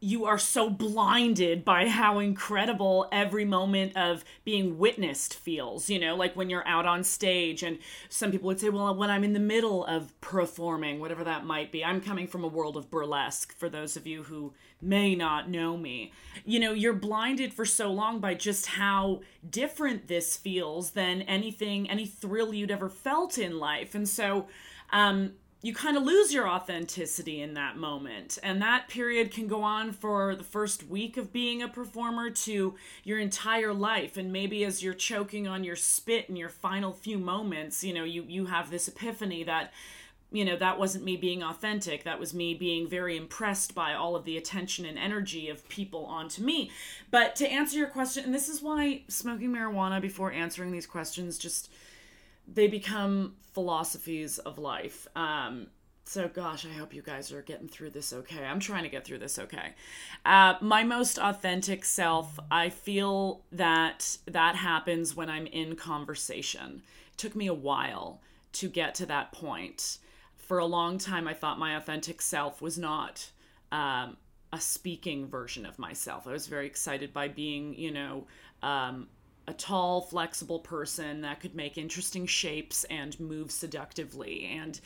you 0.02 0.24
are 0.24 0.38
so 0.38 0.68
blinded 0.68 1.64
by 1.64 1.88
how 1.88 2.18
incredible 2.18 3.08
every 3.12 3.44
moment 3.44 3.96
of 3.96 4.24
being 4.44 4.78
witnessed 4.78 5.34
feels 5.34 5.88
you 5.88 5.98
know 5.98 6.14
like 6.16 6.34
when 6.34 6.50
you're 6.50 6.66
out 6.66 6.86
on 6.86 7.04
stage 7.04 7.62
and 7.62 7.78
some 8.08 8.30
people 8.30 8.48
would 8.48 8.60
say 8.60 8.68
well 8.68 8.94
when 8.94 9.10
i'm 9.10 9.24
in 9.24 9.32
the 9.32 9.40
middle 9.40 9.84
of 9.86 10.18
performing 10.20 10.98
whatever 10.98 11.24
that 11.24 11.44
might 11.44 11.70
be 11.70 11.84
i'm 11.84 12.00
coming 12.00 12.26
from 12.26 12.42
a 12.42 12.48
world 12.48 12.76
of 12.76 12.90
burlesque 12.90 13.56
for 13.56 13.68
those 13.68 13.96
of 13.96 14.06
you 14.06 14.24
who 14.24 14.52
may 14.82 15.14
not 15.14 15.48
know 15.48 15.76
me. 15.76 16.12
You 16.44 16.58
know 16.58 16.72
you're 16.72 16.92
blinded 16.92 17.54
for 17.54 17.64
so 17.64 17.90
long 17.92 18.18
by 18.18 18.34
just 18.34 18.66
how 18.66 19.20
different 19.48 20.08
this 20.08 20.36
feels 20.36 20.90
than 20.90 21.22
anything 21.22 21.88
any 21.88 22.04
thrill 22.04 22.52
you'd 22.52 22.70
ever 22.70 22.88
felt 22.88 23.38
in 23.38 23.58
life. 23.58 23.94
And 23.94 24.08
so 24.08 24.48
um 24.92 25.34
you 25.62 25.72
kind 25.72 25.96
of 25.96 26.02
lose 26.02 26.34
your 26.34 26.48
authenticity 26.48 27.40
in 27.40 27.54
that 27.54 27.76
moment. 27.76 28.36
And 28.42 28.60
that 28.60 28.88
period 28.88 29.30
can 29.30 29.46
go 29.46 29.62
on 29.62 29.92
for 29.92 30.34
the 30.34 30.42
first 30.42 30.88
week 30.88 31.16
of 31.16 31.32
being 31.32 31.62
a 31.62 31.68
performer 31.68 32.30
to 32.30 32.74
your 33.04 33.20
entire 33.20 33.72
life. 33.72 34.16
And 34.16 34.32
maybe 34.32 34.64
as 34.64 34.82
you're 34.82 34.92
choking 34.92 35.46
on 35.46 35.62
your 35.62 35.76
spit 35.76 36.28
in 36.28 36.34
your 36.34 36.48
final 36.48 36.92
few 36.92 37.16
moments, 37.16 37.84
you 37.84 37.94
know, 37.94 38.02
you, 38.02 38.24
you 38.26 38.46
have 38.46 38.70
this 38.70 38.88
epiphany 38.88 39.44
that, 39.44 39.72
you 40.32 40.44
know, 40.44 40.56
that 40.56 40.80
wasn't 40.80 41.04
me 41.04 41.16
being 41.16 41.44
authentic. 41.44 42.02
That 42.02 42.18
was 42.18 42.34
me 42.34 42.54
being 42.54 42.88
very 42.88 43.16
impressed 43.16 43.72
by 43.72 43.94
all 43.94 44.16
of 44.16 44.24
the 44.24 44.36
attention 44.36 44.84
and 44.84 44.98
energy 44.98 45.48
of 45.48 45.68
people 45.68 46.06
onto 46.06 46.42
me. 46.42 46.72
But 47.12 47.36
to 47.36 47.46
answer 47.48 47.78
your 47.78 47.88
question, 47.88 48.24
and 48.24 48.34
this 48.34 48.48
is 48.48 48.62
why 48.62 49.02
smoking 49.06 49.50
marijuana 49.50 50.00
before 50.00 50.32
answering 50.32 50.72
these 50.72 50.86
questions 50.86 51.38
just 51.38 51.70
they 52.52 52.68
become 52.68 53.34
philosophies 53.52 54.38
of 54.38 54.58
life. 54.58 55.06
Um, 55.14 55.68
so, 56.04 56.28
gosh, 56.28 56.66
I 56.66 56.72
hope 56.72 56.92
you 56.92 57.02
guys 57.02 57.32
are 57.32 57.42
getting 57.42 57.68
through 57.68 57.90
this 57.90 58.12
okay. 58.12 58.44
I'm 58.44 58.60
trying 58.60 58.82
to 58.82 58.88
get 58.88 59.04
through 59.04 59.18
this 59.18 59.38
okay. 59.38 59.74
Uh, 60.26 60.54
my 60.60 60.82
most 60.82 61.18
authentic 61.18 61.84
self, 61.84 62.38
I 62.50 62.70
feel 62.70 63.42
that 63.52 64.18
that 64.26 64.56
happens 64.56 65.14
when 65.14 65.30
I'm 65.30 65.46
in 65.46 65.76
conversation. 65.76 66.82
It 67.12 67.18
took 67.18 67.36
me 67.36 67.46
a 67.46 67.54
while 67.54 68.20
to 68.54 68.68
get 68.68 68.94
to 68.96 69.06
that 69.06 69.32
point. 69.32 69.98
For 70.36 70.58
a 70.58 70.66
long 70.66 70.98
time, 70.98 71.28
I 71.28 71.34
thought 71.34 71.58
my 71.58 71.76
authentic 71.76 72.20
self 72.20 72.60
was 72.60 72.76
not 72.76 73.30
um, 73.70 74.16
a 74.52 74.60
speaking 74.60 75.28
version 75.28 75.64
of 75.64 75.78
myself. 75.78 76.26
I 76.26 76.32
was 76.32 76.46
very 76.46 76.66
excited 76.66 77.12
by 77.12 77.28
being, 77.28 77.74
you 77.74 77.92
know, 77.92 78.26
um, 78.62 79.08
a 79.46 79.52
tall, 79.52 80.00
flexible 80.00 80.60
person 80.60 81.22
that 81.22 81.40
could 81.40 81.54
make 81.54 81.76
interesting 81.76 82.26
shapes 82.26 82.84
and 82.84 83.18
move 83.18 83.50
seductively. 83.50 84.46
And, 84.46 84.80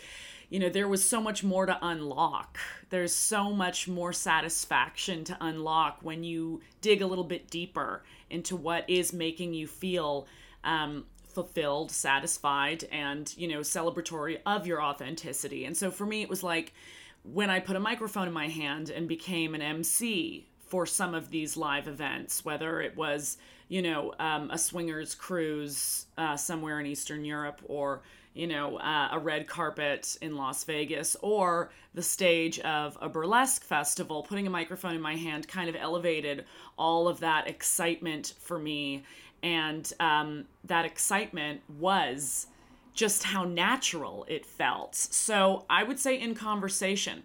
you 0.49 0.59
know, 0.59 0.69
there 0.69 0.89
was 0.89 1.07
so 1.07 1.21
much 1.21 1.45
more 1.45 1.67
to 1.67 1.79
unlock. 1.83 2.59
There's 2.91 3.15
so 3.15 3.53
much 3.53 3.87
more 3.87 4.13
satisfaction 4.13 5.25
to 5.25 5.37
unlock 5.41 5.99
when 6.03 6.25
you 6.25 6.63
dig 6.81 7.03
a 7.03 7.07
little 7.07 7.25
bit 7.25 7.51
deeper 7.51 8.03
into 8.31 8.57
what 8.57 8.89
is 8.89 9.13
making 9.13 9.55
you 9.55 9.67
feel 9.67 10.27
um, 10.65 11.05
fulfilled, 11.29 11.91
satisfied, 11.91 12.85
and, 12.91 13.35
you 13.37 13.47
know, 13.47 13.61
celebratory 13.61 14.39
of 14.47 14.67
your 14.67 14.83
authenticity. 14.83 15.67
And 15.67 15.77
so 15.77 15.91
for 15.91 16.07
me, 16.07 16.23
it 16.23 16.31
was 16.31 16.43
like 16.43 16.73
when 17.25 17.51
I 17.51 17.61
put 17.61 17.77
a 17.77 17.81
microphone 17.81 18.27
in 18.27 18.33
my 18.33 18.49
hand 18.49 18.89
and 18.89 19.07
became 19.07 19.55
an 19.55 19.61
MC 19.61 20.47
for 20.69 20.87
some 20.87 21.15
of 21.15 21.31
these 21.31 21.57
live 21.57 21.89
events, 21.89 22.45
whether 22.45 22.81
it 22.81 22.97
was 22.97 23.37
you 23.69 23.83
know, 23.83 24.15
um, 24.19 24.51
a 24.51 24.59
swingers 24.59 25.15
cruise 25.15 26.07
uh, 26.17 26.37
somewhere 26.37 26.81
in 26.81 26.87
Eastern 26.87 27.25
Europe 27.25 27.61
or, 27.67 28.03
you 28.35 28.47
know, 28.47 28.77
uh, 28.79 29.09
a 29.13 29.19
red 29.19 29.47
carpet 29.47 30.17
in 30.21 30.37
Las 30.37 30.65
Vegas 30.65 31.17
or 31.21 31.71
the 31.95 32.03
stage 32.03 32.59
of 32.61 32.97
a 33.01 33.09
burlesque 33.09 33.65
festival, 33.65 34.23
putting 34.23 34.47
a 34.47 34.51
microphone 34.51 34.95
in 34.95 35.01
my 35.01 35.17
hand 35.17 35.49
kind 35.49 35.69
of 35.69 35.77
elevated 35.77 36.45
all 36.79 37.09
of 37.09 37.21
that 37.21 37.49
excitement 37.49 38.35
for 38.39 38.59
me. 38.59 39.05
And 39.43 39.91
um, 40.01 40.45
that 40.65 40.85
excitement 40.85 41.61
was 41.79 42.47
just 42.95 43.25
how 43.25 43.45
natural 43.45 44.25
it 44.29 44.47
felt. 44.47 44.95
So 44.95 45.67
I 45.69 45.83
would 45.83 45.99
say 45.99 46.19
in 46.19 46.35
conversation 46.35 47.25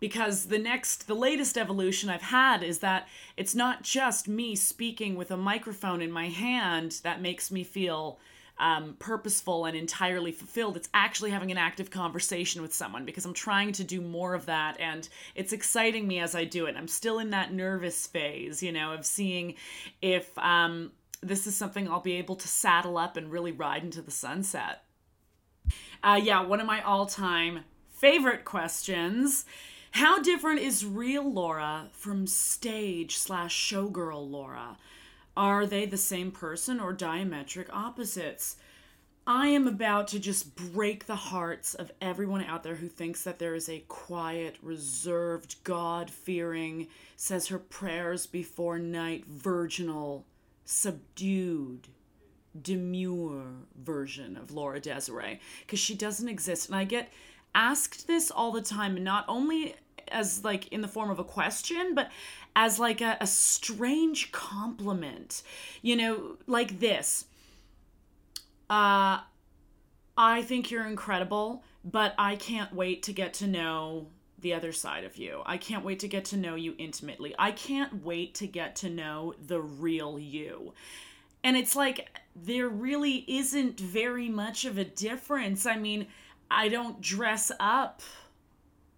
because 0.00 0.46
the 0.46 0.58
next 0.58 1.06
the 1.06 1.14
latest 1.14 1.58
evolution 1.58 2.08
I've 2.08 2.22
had 2.22 2.62
is 2.62 2.78
that 2.80 3.08
it's 3.36 3.54
not 3.54 3.82
just 3.82 4.28
me 4.28 4.54
speaking 4.56 5.16
with 5.16 5.30
a 5.30 5.36
microphone 5.36 6.00
in 6.00 6.10
my 6.10 6.28
hand 6.28 7.00
that 7.02 7.20
makes 7.20 7.50
me 7.50 7.64
feel 7.64 8.18
um, 8.58 8.96
purposeful 8.98 9.66
and 9.66 9.76
entirely 9.76 10.32
fulfilled. 10.32 10.76
It's 10.76 10.88
actually 10.92 11.30
having 11.30 11.50
an 11.50 11.58
active 11.58 11.90
conversation 11.90 12.60
with 12.60 12.74
someone 12.74 13.04
because 13.04 13.24
I'm 13.24 13.34
trying 13.34 13.72
to 13.72 13.84
do 13.84 14.00
more 14.00 14.34
of 14.34 14.46
that 14.46 14.80
and 14.80 15.08
it's 15.34 15.52
exciting 15.52 16.08
me 16.08 16.18
as 16.18 16.34
I 16.34 16.44
do 16.44 16.66
it. 16.66 16.76
I'm 16.76 16.88
still 16.88 17.20
in 17.20 17.30
that 17.30 17.52
nervous 17.52 18.06
phase, 18.06 18.62
you 18.62 18.72
know, 18.72 18.92
of 18.92 19.06
seeing 19.06 19.54
if 20.02 20.36
um, 20.38 20.90
this 21.22 21.46
is 21.46 21.56
something 21.56 21.88
I'll 21.88 22.00
be 22.00 22.14
able 22.14 22.36
to 22.36 22.48
saddle 22.48 22.98
up 22.98 23.16
and 23.16 23.30
really 23.30 23.52
ride 23.52 23.84
into 23.84 24.02
the 24.02 24.10
sunset. 24.10 24.82
Uh, 26.02 26.20
yeah, 26.22 26.42
one 26.42 26.60
of 26.60 26.66
my 26.66 26.80
all 26.82 27.06
time 27.06 27.60
favorite 27.92 28.44
questions 28.44 29.44
how 29.98 30.22
different 30.22 30.60
is 30.60 30.86
real 30.86 31.28
Laura 31.28 31.88
from 31.90 32.28
stage 32.28 33.16
slash 33.16 33.72
showgirl 33.72 34.30
Laura? 34.30 34.76
Are 35.36 35.66
they 35.66 35.86
the 35.86 35.96
same 35.96 36.30
person 36.30 36.78
or 36.78 36.94
diametric 36.94 37.66
opposites? 37.72 38.58
I 39.26 39.48
am 39.48 39.66
about 39.66 40.06
to 40.08 40.20
just 40.20 40.54
break 40.54 41.06
the 41.06 41.16
hearts 41.16 41.74
of 41.74 41.90
everyone 42.00 42.44
out 42.44 42.62
there 42.62 42.76
who 42.76 42.86
thinks 42.86 43.24
that 43.24 43.40
there 43.40 43.56
is 43.56 43.68
a 43.68 43.84
quiet, 43.88 44.54
reserved, 44.62 45.56
God 45.64 46.12
fearing, 46.12 46.86
says 47.16 47.48
her 47.48 47.58
prayers 47.58 48.24
before 48.24 48.78
night, 48.78 49.26
virginal, 49.26 50.24
subdued, 50.64 51.88
demure 52.62 53.46
version 53.76 54.36
of 54.36 54.52
Laura 54.52 54.78
Desiree. 54.78 55.40
Because 55.66 55.80
she 55.80 55.96
doesn't 55.96 56.28
exist. 56.28 56.68
And 56.68 56.76
I 56.76 56.84
get 56.84 57.12
asked 57.52 58.06
this 58.06 58.30
all 58.30 58.52
the 58.52 58.62
time, 58.62 58.94
and 58.94 59.04
not 59.04 59.24
only 59.26 59.74
as 60.08 60.44
like 60.44 60.68
in 60.68 60.80
the 60.80 60.88
form 60.88 61.10
of 61.10 61.18
a 61.18 61.24
question, 61.24 61.94
but 61.94 62.10
as 62.56 62.78
like 62.78 63.00
a, 63.00 63.16
a 63.20 63.26
strange 63.26 64.32
compliment. 64.32 65.42
You 65.82 65.96
know, 65.96 66.36
like 66.46 66.80
this. 66.80 67.26
Uh 68.70 69.20
I 70.20 70.42
think 70.42 70.72
you're 70.72 70.86
incredible, 70.86 71.62
but 71.84 72.12
I 72.18 72.34
can't 72.34 72.74
wait 72.74 73.04
to 73.04 73.12
get 73.12 73.34
to 73.34 73.46
know 73.46 74.08
the 74.40 74.52
other 74.54 74.72
side 74.72 75.04
of 75.04 75.16
you. 75.16 75.42
I 75.46 75.56
can't 75.58 75.84
wait 75.84 76.00
to 76.00 76.08
get 76.08 76.24
to 76.26 76.36
know 76.36 76.54
you 76.56 76.74
intimately. 76.78 77.34
I 77.38 77.52
can't 77.52 78.04
wait 78.04 78.34
to 78.36 78.46
get 78.46 78.76
to 78.76 78.90
know 78.90 79.34
the 79.46 79.60
real 79.60 80.18
you. 80.18 80.74
And 81.44 81.56
it's 81.56 81.76
like 81.76 82.08
there 82.34 82.68
really 82.68 83.24
isn't 83.28 83.78
very 83.78 84.28
much 84.28 84.64
of 84.64 84.76
a 84.76 84.84
difference. 84.84 85.66
I 85.66 85.76
mean, 85.76 86.06
I 86.50 86.68
don't 86.68 87.00
dress 87.00 87.52
up 87.60 88.02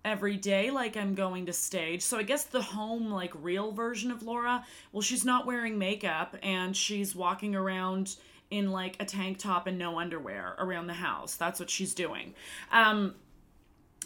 every 0.04 0.36
day 0.36 0.70
like 0.70 0.96
I'm 0.96 1.14
going 1.14 1.46
to 1.46 1.52
stage. 1.52 2.02
So 2.02 2.18
I 2.18 2.22
guess 2.22 2.44
the 2.44 2.62
home 2.62 3.10
like 3.10 3.32
real 3.34 3.72
version 3.72 4.10
of 4.10 4.22
Laura, 4.22 4.64
well 4.92 5.02
she's 5.02 5.24
not 5.24 5.46
wearing 5.46 5.78
makeup 5.78 6.36
and 6.42 6.76
she's 6.76 7.14
walking 7.14 7.54
around 7.54 8.16
in 8.50 8.70
like 8.70 8.96
a 8.98 9.04
tank 9.04 9.38
top 9.38 9.66
and 9.66 9.78
no 9.78 9.98
underwear 9.98 10.54
around 10.58 10.86
the 10.86 10.94
house. 10.94 11.36
That's 11.36 11.60
what 11.60 11.70
she's 11.70 11.94
doing. 11.94 12.34
Um 12.72 13.14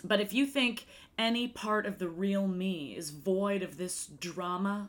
but 0.03 0.21
if 0.21 0.35
you 0.35 0.47
think 0.47 0.87
any 1.19 1.49
part 1.49 1.87
of 1.87 1.99
the 1.99 2.09
real 2.09 2.47
me 2.47 2.95
is 2.97 3.11
void 3.11 3.63
of 3.63 3.79
this 3.79 4.07
drama, 4.07 4.89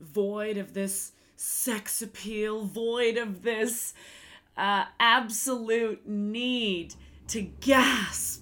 void 0.00 0.56
of 0.56 0.74
this 0.74 1.12
sex 1.36 2.02
appeal, 2.02 2.64
void 2.64 3.16
of 3.16 3.42
this 3.42 3.94
uh, 4.56 4.84
absolute 4.98 6.06
need 6.06 6.94
to 7.28 7.42
gasp 7.42 8.41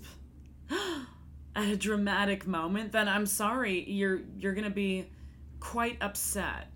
a 1.56 1.76
dramatic 1.76 2.46
moment, 2.46 2.92
then 2.92 3.08
I'm 3.08 3.26
sorry, 3.26 3.88
you're 3.90 4.20
you're 4.38 4.54
going 4.54 4.64
to 4.64 4.70
be 4.70 5.06
quite 5.58 5.98
upset. 6.00 6.68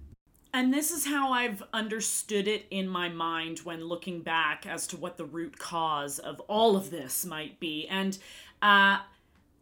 And 0.52 0.72
this 0.72 0.92
is 0.92 1.06
how 1.06 1.32
I've 1.32 1.64
understood 1.72 2.46
it 2.46 2.66
in 2.70 2.88
my 2.88 3.08
mind 3.08 3.60
when 3.60 3.84
looking 3.84 4.20
back 4.20 4.66
as 4.66 4.86
to 4.88 4.96
what 4.96 5.16
the 5.16 5.24
root 5.24 5.58
cause 5.58 6.20
of 6.20 6.38
all 6.42 6.76
of 6.76 6.90
this 6.90 7.26
might 7.26 7.58
be. 7.58 7.88
And 7.88 8.16
uh, 8.62 8.98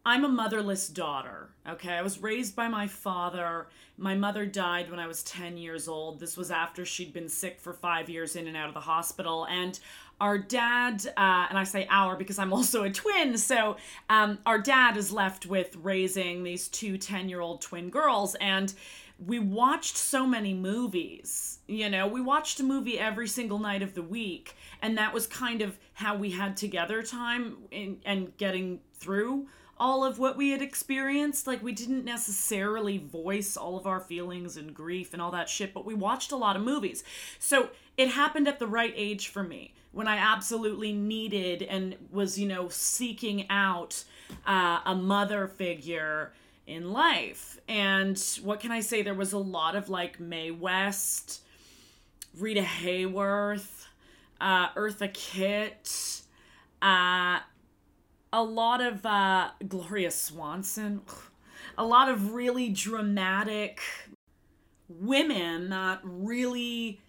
I'm 0.05 0.23
a 0.23 0.29
motherless 0.29 0.87
daughter, 0.89 1.49
okay? 1.67 1.93
I 1.93 2.03
was 2.03 2.21
raised 2.21 2.55
by 2.55 2.67
my 2.67 2.85
father. 2.85 3.69
My 3.97 4.13
mother 4.13 4.45
died 4.45 4.91
when 4.91 4.99
I 4.99 5.07
was 5.07 5.23
10 5.23 5.57
years 5.57 5.87
old. 5.87 6.19
This 6.19 6.37
was 6.37 6.51
after 6.51 6.85
she'd 6.85 7.11
been 7.11 7.29
sick 7.29 7.59
for 7.59 7.73
five 7.73 8.07
years 8.07 8.35
in 8.35 8.47
and 8.47 8.55
out 8.55 8.67
of 8.67 8.75
the 8.75 8.81
hospital. 8.81 9.47
And 9.49 9.79
our 10.23 10.37
dad, 10.37 11.05
uh, 11.17 11.47
and 11.49 11.57
I 11.57 11.65
say 11.65 11.85
our 11.89 12.15
because 12.15 12.39
I'm 12.39 12.53
also 12.53 12.83
a 12.83 12.89
twin, 12.89 13.37
so 13.37 13.75
um, 14.09 14.39
our 14.45 14.57
dad 14.57 14.95
is 14.95 15.11
left 15.11 15.45
with 15.45 15.75
raising 15.75 16.43
these 16.43 16.69
two 16.69 16.97
10 16.97 17.27
year 17.27 17.41
old 17.41 17.61
twin 17.61 17.89
girls. 17.89 18.33
And 18.35 18.73
we 19.25 19.39
watched 19.39 19.97
so 19.97 20.25
many 20.25 20.53
movies. 20.53 21.59
You 21.67 21.89
know, 21.89 22.07
we 22.07 22.21
watched 22.21 22.61
a 22.61 22.63
movie 22.63 22.97
every 22.97 23.27
single 23.27 23.59
night 23.59 23.81
of 23.81 23.95
the 23.95 24.01
week. 24.01 24.55
And 24.81 24.97
that 24.97 25.13
was 25.13 25.27
kind 25.27 25.61
of 25.61 25.77
how 25.91 26.15
we 26.15 26.31
had 26.31 26.55
together 26.55 27.03
time 27.03 27.57
in, 27.69 27.97
and 28.05 28.35
getting 28.37 28.79
through 28.93 29.47
all 29.77 30.03
of 30.03 30.19
what 30.19 30.37
we 30.37 30.51
had 30.51 30.61
experienced. 30.61 31.47
Like, 31.47 31.63
we 31.63 31.71
didn't 31.71 32.05
necessarily 32.05 32.97
voice 32.97 33.57
all 33.57 33.77
of 33.77 33.87
our 33.87 33.99
feelings 33.99 34.57
and 34.57 34.73
grief 34.73 35.13
and 35.13 35.21
all 35.21 35.31
that 35.31 35.49
shit, 35.49 35.73
but 35.73 35.85
we 35.85 35.93
watched 35.93 36.31
a 36.31 36.35
lot 36.35 36.55
of 36.55 36.61
movies. 36.61 37.03
So 37.39 37.69
it 37.97 38.09
happened 38.09 38.47
at 38.47 38.59
the 38.59 38.67
right 38.67 38.93
age 38.95 39.27
for 39.27 39.43
me 39.43 39.73
when 39.91 40.07
I 40.07 40.17
absolutely 40.17 40.91
needed 40.93 41.63
and 41.63 41.95
was, 42.11 42.39
you 42.39 42.47
know, 42.47 42.67
seeking 42.69 43.49
out 43.49 44.03
uh, 44.45 44.79
a 44.85 44.95
mother 44.95 45.47
figure 45.47 46.33
in 46.65 46.91
life. 46.91 47.59
And 47.67 48.17
what 48.41 48.59
can 48.59 48.71
I 48.71 48.79
say? 48.79 49.01
There 49.01 49.13
was 49.13 49.33
a 49.33 49.37
lot 49.37 49.75
of 49.75 49.89
like 49.89 50.19
Mae 50.19 50.51
West, 50.51 51.41
Rita 52.37 52.61
Hayworth, 52.61 53.85
uh, 54.41 54.69
Eartha 54.69 55.13
Kitt, 55.13 56.21
uh, 56.81 57.39
a 58.33 58.43
lot 58.43 58.81
of 58.81 59.05
uh, 59.05 59.51
Gloria 59.65 60.11
Swanson, 60.11 61.01
a 61.77 61.85
lot 61.85 62.09
of 62.09 62.33
really 62.33 62.67
dramatic 62.67 63.79
women 64.89 65.69
that 65.69 65.99
really 66.03 66.99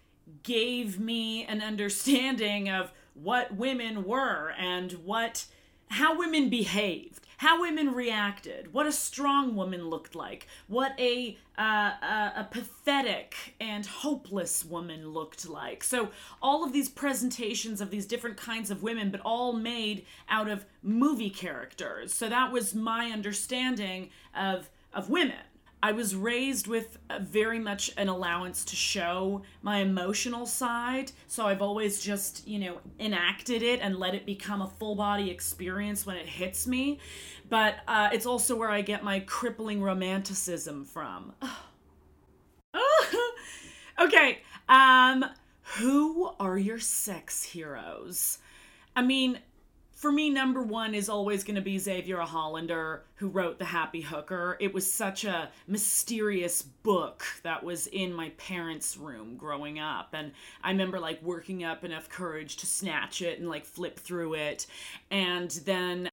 gave 0.43 0.99
me 0.99 1.43
an 1.45 1.61
understanding 1.61 2.69
of 2.69 2.91
what 3.13 3.55
women 3.55 4.03
were 4.03 4.53
and 4.57 4.93
what 5.03 5.45
how 5.89 6.17
women 6.17 6.49
behaved 6.49 7.14
how 7.37 7.61
women 7.61 7.93
reacted 7.93 8.73
what 8.73 8.85
a 8.85 8.91
strong 8.91 9.55
woman 9.55 9.89
looked 9.89 10.15
like 10.15 10.47
what 10.67 10.93
a 10.99 11.37
uh, 11.57 11.61
a, 12.01 12.33
a 12.37 12.47
pathetic 12.51 13.55
and 13.61 13.85
hopeless 13.85 14.65
woman 14.65 15.09
looked 15.13 15.47
like. 15.47 15.85
So 15.85 16.09
all 16.41 16.65
of 16.65 16.73
these 16.73 16.89
presentations 16.89 17.79
of 17.79 17.91
these 17.91 18.05
different 18.05 18.35
kinds 18.35 18.69
of 18.69 18.83
women 18.83 19.09
but 19.09 19.21
all 19.21 19.53
made 19.53 20.05
out 20.27 20.49
of 20.49 20.65
movie 20.83 21.29
characters. 21.29 22.13
So 22.13 22.27
that 22.27 22.51
was 22.51 22.75
my 22.75 23.11
understanding 23.11 24.09
of 24.35 24.69
of 24.93 25.09
women 25.09 25.43
I 25.85 25.91
was 25.91 26.15
raised 26.15 26.65
with 26.65 26.97
very 27.21 27.59
much 27.59 27.91
an 27.95 28.09
allowance 28.09 28.65
to 28.65 28.75
show 28.75 29.43
my 29.61 29.81
emotional 29.81 30.47
side. 30.47 31.11
So 31.27 31.45
I've 31.45 31.61
always 31.61 32.01
just, 32.01 32.47
you 32.47 32.57
know, 32.57 32.79
enacted 32.99 33.61
it 33.61 33.81
and 33.81 33.99
let 33.99 34.15
it 34.15 34.25
become 34.25 34.63
a 34.63 34.67
full 34.67 34.95
body 34.95 35.29
experience 35.29 36.03
when 36.03 36.17
it 36.17 36.25
hits 36.25 36.65
me. 36.65 36.97
But 37.49 37.75
uh, 37.87 38.09
it's 38.11 38.25
also 38.25 38.55
where 38.55 38.71
I 38.71 38.81
get 38.81 39.03
my 39.03 39.19
crippling 39.19 39.79
romanticism 39.79 40.85
from. 40.85 41.33
okay. 43.99 44.39
Um, 44.67 45.23
who 45.77 46.31
are 46.39 46.57
your 46.57 46.79
sex 46.79 47.43
heroes? 47.43 48.39
I 48.95 49.03
mean, 49.03 49.37
for 50.05 50.11
me, 50.11 50.29
number 50.29 50.61
one 50.61 50.93
is 50.93 51.09
always 51.09 51.43
going 51.43 51.55
to 51.55 51.63
be 51.63 51.79
Xaviera 51.79 52.27
Hollander, 52.27 53.05
who 53.15 53.27
wrote 53.27 53.57
The 53.57 53.65
Happy 53.65 54.01
Hooker. 54.01 54.55
It 54.59 54.71
was 54.71 54.93
such 54.93 55.25
a 55.25 55.49
mysterious 55.65 56.61
book 56.61 57.25
that 57.41 57.63
was 57.63 57.87
in 57.87 58.13
my 58.13 58.29
parents' 58.37 58.97
room 58.97 59.35
growing 59.35 59.79
up. 59.79 60.09
And 60.13 60.33
I 60.63 60.69
remember 60.69 60.99
like 60.99 61.23
working 61.23 61.63
up 61.63 61.83
enough 61.83 62.07
courage 62.07 62.57
to 62.57 62.67
snatch 62.67 63.23
it 63.23 63.39
and 63.39 63.49
like 63.49 63.65
flip 63.65 63.97
through 63.97 64.35
it. 64.35 64.67
And 65.09 65.49
then 65.65 66.07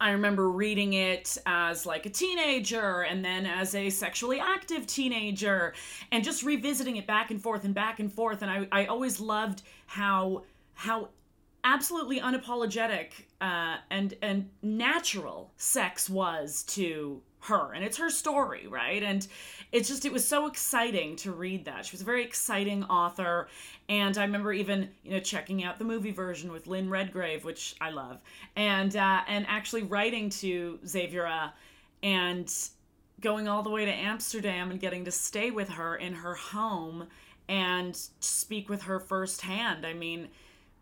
I 0.00 0.12
remember 0.12 0.48
reading 0.48 0.92
it 0.92 1.36
as 1.44 1.84
like 1.84 2.06
a 2.06 2.10
teenager 2.10 3.02
and 3.02 3.24
then 3.24 3.44
as 3.44 3.74
a 3.74 3.90
sexually 3.90 4.38
active 4.38 4.86
teenager 4.86 5.74
and 6.12 6.22
just 6.22 6.44
revisiting 6.44 6.94
it 6.94 7.08
back 7.08 7.32
and 7.32 7.42
forth 7.42 7.64
and 7.64 7.74
back 7.74 7.98
and 7.98 8.12
forth. 8.12 8.42
And 8.42 8.50
I, 8.52 8.68
I 8.70 8.86
always 8.86 9.18
loved 9.18 9.62
how 9.86 10.44
how 10.74 11.08
absolutely 11.64 12.20
unapologetic 12.20 13.10
uh, 13.42 13.76
and 13.90 14.14
and 14.22 14.48
natural 14.62 15.50
sex 15.56 16.08
was 16.08 16.62
to 16.62 17.20
her. 17.40 17.72
And 17.72 17.84
it's 17.84 17.98
her 17.98 18.08
story 18.08 18.68
right? 18.68 19.02
And 19.02 19.26
it's 19.72 19.88
just 19.88 20.04
it 20.04 20.12
was 20.12 20.26
so 20.26 20.46
exciting 20.46 21.16
to 21.16 21.32
read 21.32 21.64
that. 21.64 21.84
She 21.84 21.92
was 21.92 22.00
a 22.00 22.04
very 22.04 22.24
exciting 22.24 22.84
author. 22.84 23.48
And 23.88 24.16
i 24.16 24.22
remember 24.22 24.52
even 24.52 24.88
you 25.02 25.10
know 25.10 25.20
checking 25.20 25.64
out 25.64 25.78
the 25.78 25.84
movie 25.84 26.12
version 26.12 26.52
with 26.52 26.66
lynn 26.66 26.88
redgrave 26.88 27.44
which 27.44 27.74
i 27.80 27.90
love 27.90 28.22
and 28.56 28.94
uh, 28.96 29.20
and 29.26 29.44
actually 29.48 29.82
writing 29.82 30.30
to 30.30 30.78
xaviera 30.86 31.52
and 32.02 32.50
going 33.20 33.48
all 33.48 33.62
the 33.62 33.70
way 33.70 33.84
to 33.84 33.90
amsterdam 33.90 34.70
and 34.70 34.80
getting 34.80 35.04
to 35.04 35.10
stay 35.10 35.50
with 35.50 35.68
her 35.68 35.96
in 35.96 36.14
her 36.14 36.34
home 36.34 37.08
and 37.48 38.08
speak 38.20 38.68
with 38.68 38.82
her 38.82 38.98
firsthand. 38.98 39.84
I 39.84 39.92
mean 39.92 40.28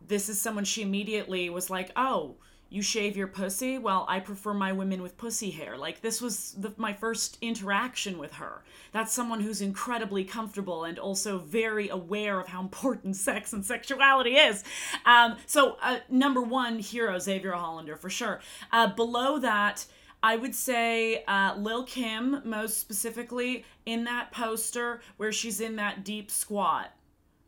this 0.06 0.28
is 0.28 0.40
someone 0.40 0.64
she 0.64 0.82
immediately 0.82 1.50
was 1.50 1.70
like, 1.70 1.90
oh, 1.96 2.36
you 2.70 2.82
shave 2.82 3.16
your 3.16 3.26
pussy? 3.26 3.78
Well, 3.78 4.06
I 4.08 4.20
prefer 4.20 4.54
my 4.54 4.72
women 4.72 5.02
with 5.02 5.18
pussy 5.18 5.50
hair. 5.50 5.76
Like, 5.76 6.00
this 6.00 6.22
was 6.22 6.52
the, 6.52 6.72
my 6.76 6.92
first 6.92 7.36
interaction 7.42 8.16
with 8.16 8.34
her. 8.34 8.62
That's 8.92 9.12
someone 9.12 9.40
who's 9.40 9.60
incredibly 9.60 10.22
comfortable 10.22 10.84
and 10.84 10.96
also 10.96 11.38
very 11.38 11.88
aware 11.88 12.38
of 12.38 12.46
how 12.46 12.60
important 12.60 13.16
sex 13.16 13.52
and 13.52 13.66
sexuality 13.66 14.36
is. 14.36 14.62
Um, 15.04 15.36
so, 15.46 15.76
uh, 15.82 15.98
number 16.08 16.40
one 16.40 16.78
hero, 16.78 17.18
Xaviera 17.18 17.58
Hollander, 17.58 17.96
for 17.96 18.08
sure. 18.08 18.40
Uh, 18.70 18.86
below 18.94 19.40
that, 19.40 19.84
I 20.22 20.36
would 20.36 20.54
say 20.54 21.24
uh, 21.24 21.56
Lil 21.56 21.84
Kim, 21.84 22.40
most 22.44 22.78
specifically, 22.78 23.64
in 23.84 24.04
that 24.04 24.30
poster 24.30 25.00
where 25.16 25.32
she's 25.32 25.60
in 25.60 25.76
that 25.76 26.04
deep 26.04 26.30
squat. 26.30 26.92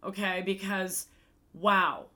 Okay, 0.04 0.42
because 0.44 1.06
wow 1.54 2.06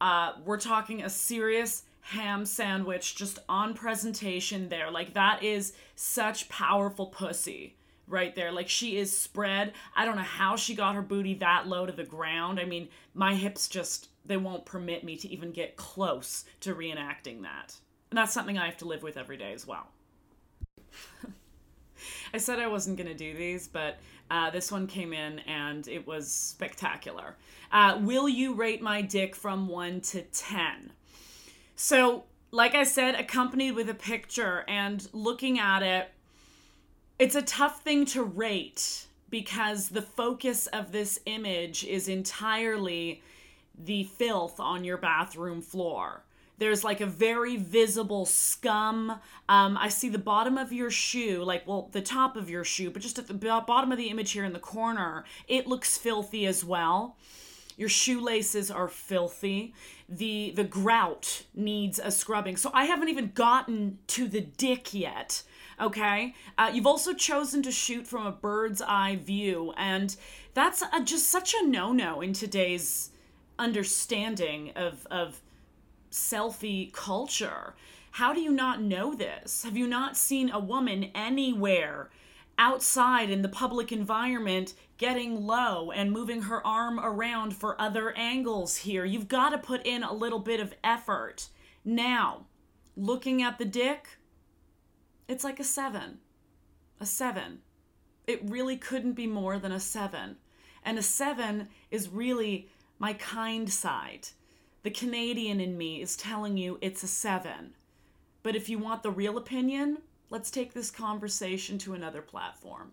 uh, 0.00 0.32
we're 0.44 0.58
talking 0.58 1.02
a 1.02 1.10
serious 1.10 1.84
ham 2.00 2.44
sandwich 2.46 3.14
just 3.14 3.38
on 3.48 3.74
presentation 3.74 4.68
there. 4.68 4.90
Like, 4.90 5.14
that 5.14 5.42
is 5.42 5.74
such 5.94 6.48
powerful 6.48 7.06
pussy 7.06 7.76
right 8.06 8.34
there. 8.34 8.50
Like, 8.50 8.68
she 8.68 8.96
is 8.96 9.16
spread. 9.16 9.72
I 9.94 10.04
don't 10.04 10.16
know 10.16 10.22
how 10.22 10.56
she 10.56 10.74
got 10.74 10.94
her 10.94 11.02
booty 11.02 11.34
that 11.34 11.68
low 11.68 11.86
to 11.86 11.92
the 11.92 12.04
ground. 12.04 12.58
I 12.58 12.64
mean, 12.64 12.88
my 13.14 13.34
hips 13.34 13.68
just, 13.68 14.08
they 14.24 14.36
won't 14.36 14.64
permit 14.64 15.04
me 15.04 15.16
to 15.16 15.28
even 15.28 15.52
get 15.52 15.76
close 15.76 16.44
to 16.60 16.74
reenacting 16.74 17.42
that. 17.42 17.76
And 18.10 18.18
that's 18.18 18.32
something 18.32 18.58
I 18.58 18.66
have 18.66 18.78
to 18.78 18.88
live 18.88 19.02
with 19.02 19.16
every 19.16 19.36
day 19.36 19.52
as 19.52 19.66
well. 19.66 19.88
I 22.32 22.38
said 22.38 22.58
I 22.58 22.66
wasn't 22.66 22.96
going 22.96 23.08
to 23.08 23.14
do 23.14 23.36
these, 23.36 23.66
but 23.68 23.98
uh, 24.30 24.50
this 24.50 24.70
one 24.70 24.86
came 24.86 25.12
in 25.12 25.40
and 25.40 25.86
it 25.88 26.06
was 26.06 26.30
spectacular. 26.30 27.36
Uh, 27.72 27.98
will 28.00 28.28
you 28.28 28.54
rate 28.54 28.82
my 28.82 29.02
dick 29.02 29.34
from 29.34 29.66
1 29.68 30.00
to 30.00 30.22
10? 30.22 30.92
So, 31.74 32.24
like 32.50 32.74
I 32.74 32.84
said, 32.84 33.14
accompanied 33.14 33.72
with 33.72 33.88
a 33.88 33.94
picture 33.94 34.64
and 34.68 35.08
looking 35.12 35.58
at 35.58 35.82
it, 35.82 36.10
it's 37.18 37.34
a 37.34 37.42
tough 37.42 37.82
thing 37.82 38.06
to 38.06 38.22
rate 38.22 39.06
because 39.28 39.88
the 39.88 40.02
focus 40.02 40.66
of 40.68 40.92
this 40.92 41.20
image 41.26 41.84
is 41.84 42.08
entirely 42.08 43.22
the 43.78 44.04
filth 44.04 44.58
on 44.58 44.84
your 44.84 44.96
bathroom 44.96 45.62
floor. 45.62 46.22
There's 46.60 46.84
like 46.84 47.00
a 47.00 47.06
very 47.06 47.56
visible 47.56 48.26
scum. 48.26 49.18
Um, 49.48 49.78
I 49.78 49.88
see 49.88 50.10
the 50.10 50.18
bottom 50.18 50.58
of 50.58 50.74
your 50.74 50.90
shoe, 50.90 51.42
like, 51.42 51.66
well, 51.66 51.88
the 51.90 52.02
top 52.02 52.36
of 52.36 52.50
your 52.50 52.64
shoe, 52.64 52.90
but 52.90 53.00
just 53.00 53.18
at 53.18 53.26
the 53.28 53.34
bottom 53.34 53.90
of 53.90 53.96
the 53.96 54.10
image 54.10 54.32
here 54.32 54.44
in 54.44 54.52
the 54.52 54.58
corner, 54.58 55.24
it 55.48 55.66
looks 55.66 55.96
filthy 55.96 56.44
as 56.46 56.62
well. 56.62 57.16
Your 57.78 57.88
shoelaces 57.88 58.70
are 58.70 58.88
filthy. 58.88 59.72
The 60.06 60.52
the 60.54 60.64
grout 60.64 61.44
needs 61.54 61.98
a 61.98 62.10
scrubbing. 62.10 62.58
So 62.58 62.70
I 62.74 62.84
haven't 62.84 63.08
even 63.08 63.30
gotten 63.32 63.98
to 64.08 64.28
the 64.28 64.42
dick 64.42 64.92
yet. 64.92 65.42
Okay, 65.80 66.34
uh, 66.58 66.70
you've 66.74 66.86
also 66.86 67.14
chosen 67.14 67.62
to 67.62 67.72
shoot 67.72 68.06
from 68.06 68.26
a 68.26 68.32
bird's 68.32 68.82
eye 68.82 69.16
view, 69.16 69.72
and 69.78 70.14
that's 70.52 70.82
a, 70.82 71.02
just 71.02 71.30
such 71.30 71.54
a 71.54 71.66
no 71.66 71.90
no 71.94 72.20
in 72.20 72.34
today's 72.34 73.12
understanding 73.58 74.72
of 74.76 75.06
of 75.10 75.40
selfie 76.10 76.92
culture. 76.92 77.74
How 78.12 78.32
do 78.32 78.40
you 78.40 78.50
not 78.50 78.82
know 78.82 79.14
this? 79.14 79.62
Have 79.62 79.76
you 79.76 79.86
not 79.86 80.16
seen 80.16 80.50
a 80.50 80.58
woman 80.58 81.10
anywhere 81.14 82.10
outside 82.58 83.30
in 83.30 83.42
the 83.42 83.48
public 83.48 83.92
environment 83.92 84.74
getting 84.98 85.46
low 85.46 85.90
and 85.90 86.12
moving 86.12 86.42
her 86.42 86.66
arm 86.66 86.98
around 86.98 87.56
for 87.56 87.80
other 87.80 88.12
angles 88.16 88.78
here? 88.78 89.04
You've 89.04 89.28
got 89.28 89.50
to 89.50 89.58
put 89.58 89.86
in 89.86 90.02
a 90.02 90.12
little 90.12 90.40
bit 90.40 90.60
of 90.60 90.74
effort. 90.82 91.48
Now, 91.84 92.46
looking 92.96 93.42
at 93.42 93.58
the 93.58 93.64
dick, 93.64 94.18
it's 95.28 95.44
like 95.44 95.60
a 95.60 95.64
seven. 95.64 96.18
A 97.00 97.06
seven. 97.06 97.60
It 98.26 98.40
really 98.44 98.76
couldn't 98.76 99.12
be 99.12 99.26
more 99.26 99.58
than 99.58 99.72
a 99.72 99.80
seven. 99.80 100.36
And 100.84 100.98
a 100.98 101.02
seven 101.02 101.68
is 101.90 102.08
really 102.08 102.68
my 102.98 103.12
kind 103.12 103.72
side. 103.72 104.28
The 104.82 104.90
Canadian 104.90 105.60
in 105.60 105.76
me 105.76 106.00
is 106.00 106.16
telling 106.16 106.56
you 106.56 106.78
it's 106.80 107.02
a 107.02 107.08
seven. 107.08 107.74
But 108.42 108.56
if 108.56 108.68
you 108.68 108.78
want 108.78 109.02
the 109.02 109.10
real 109.10 109.36
opinion, 109.36 109.98
let's 110.30 110.50
take 110.50 110.72
this 110.72 110.90
conversation 110.90 111.76
to 111.78 111.94
another 111.94 112.22
platform. 112.22 112.92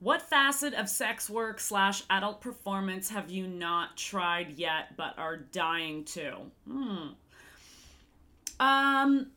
What 0.00 0.22
facet 0.22 0.74
of 0.74 0.88
sex 0.88 1.28
work 1.28 1.58
slash 1.58 2.02
adult 2.08 2.40
performance 2.40 3.10
have 3.10 3.30
you 3.30 3.46
not 3.46 3.96
tried 3.96 4.58
yet 4.58 4.96
but 4.96 5.18
are 5.18 5.36
dying 5.36 6.04
to? 6.06 6.36
Hmm. 6.68 7.08
Um, 8.60 9.30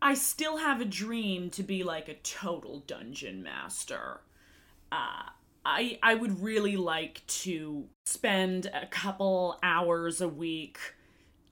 I 0.00 0.14
still 0.14 0.58
have 0.58 0.80
a 0.80 0.86
dream 0.86 1.50
to 1.50 1.62
be 1.62 1.82
like 1.82 2.08
a 2.08 2.14
total 2.14 2.80
dungeon 2.86 3.42
master. 3.42 4.20
Uh, 4.92 5.30
I 5.64 5.98
I 6.02 6.14
would 6.14 6.42
really 6.42 6.76
like 6.76 7.26
to 7.26 7.86
spend 8.04 8.66
a 8.66 8.86
couple 8.86 9.58
hours 9.62 10.20
a 10.20 10.28
week 10.28 10.78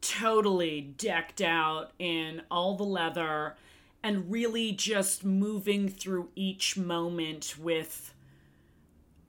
totally 0.00 0.80
decked 0.80 1.40
out 1.40 1.92
in 1.98 2.42
all 2.50 2.76
the 2.76 2.84
leather 2.84 3.56
and 4.02 4.30
really 4.30 4.72
just 4.72 5.24
moving 5.24 5.88
through 5.88 6.28
each 6.34 6.76
moment 6.76 7.56
with 7.58 8.12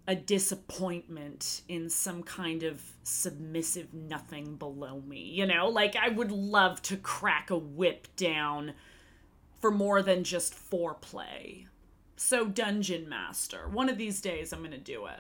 a 0.08 0.16
disappointment 0.16 1.62
in 1.70 1.90
some 1.90 2.24
kind 2.24 2.64
of 2.64 2.82
submissive 3.04 3.94
nothing 3.94 4.56
below 4.56 5.02
me. 5.02 5.20
You 5.20 5.46
know, 5.46 5.70
like 5.70 5.96
I 5.96 6.10
would 6.10 6.32
love 6.32 6.82
to 6.84 6.98
crack 6.98 7.50
a 7.50 7.58
whip 7.58 8.08
down 8.18 8.74
for 9.62 9.72
more 9.72 10.02
than 10.02 10.24
just 10.24 10.54
foreplay. 10.54 11.68
So, 12.26 12.46
Dungeon 12.46 13.10
Master, 13.10 13.68
one 13.68 13.90
of 13.90 13.98
these 13.98 14.22
days 14.22 14.54
I'm 14.54 14.60
going 14.60 14.72
to 14.72 14.78
do 14.78 15.08
it. 15.08 15.20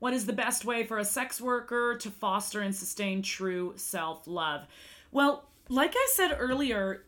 What 0.00 0.12
is 0.12 0.26
the 0.26 0.32
best 0.32 0.64
way 0.64 0.82
for 0.82 0.98
a 0.98 1.04
sex 1.04 1.40
worker 1.40 1.96
to 2.00 2.10
foster 2.10 2.60
and 2.60 2.74
sustain 2.74 3.22
true 3.22 3.74
self 3.76 4.26
love? 4.26 4.66
Well, 5.12 5.44
like 5.68 5.94
I 5.96 6.08
said 6.12 6.36
earlier, 6.36 7.04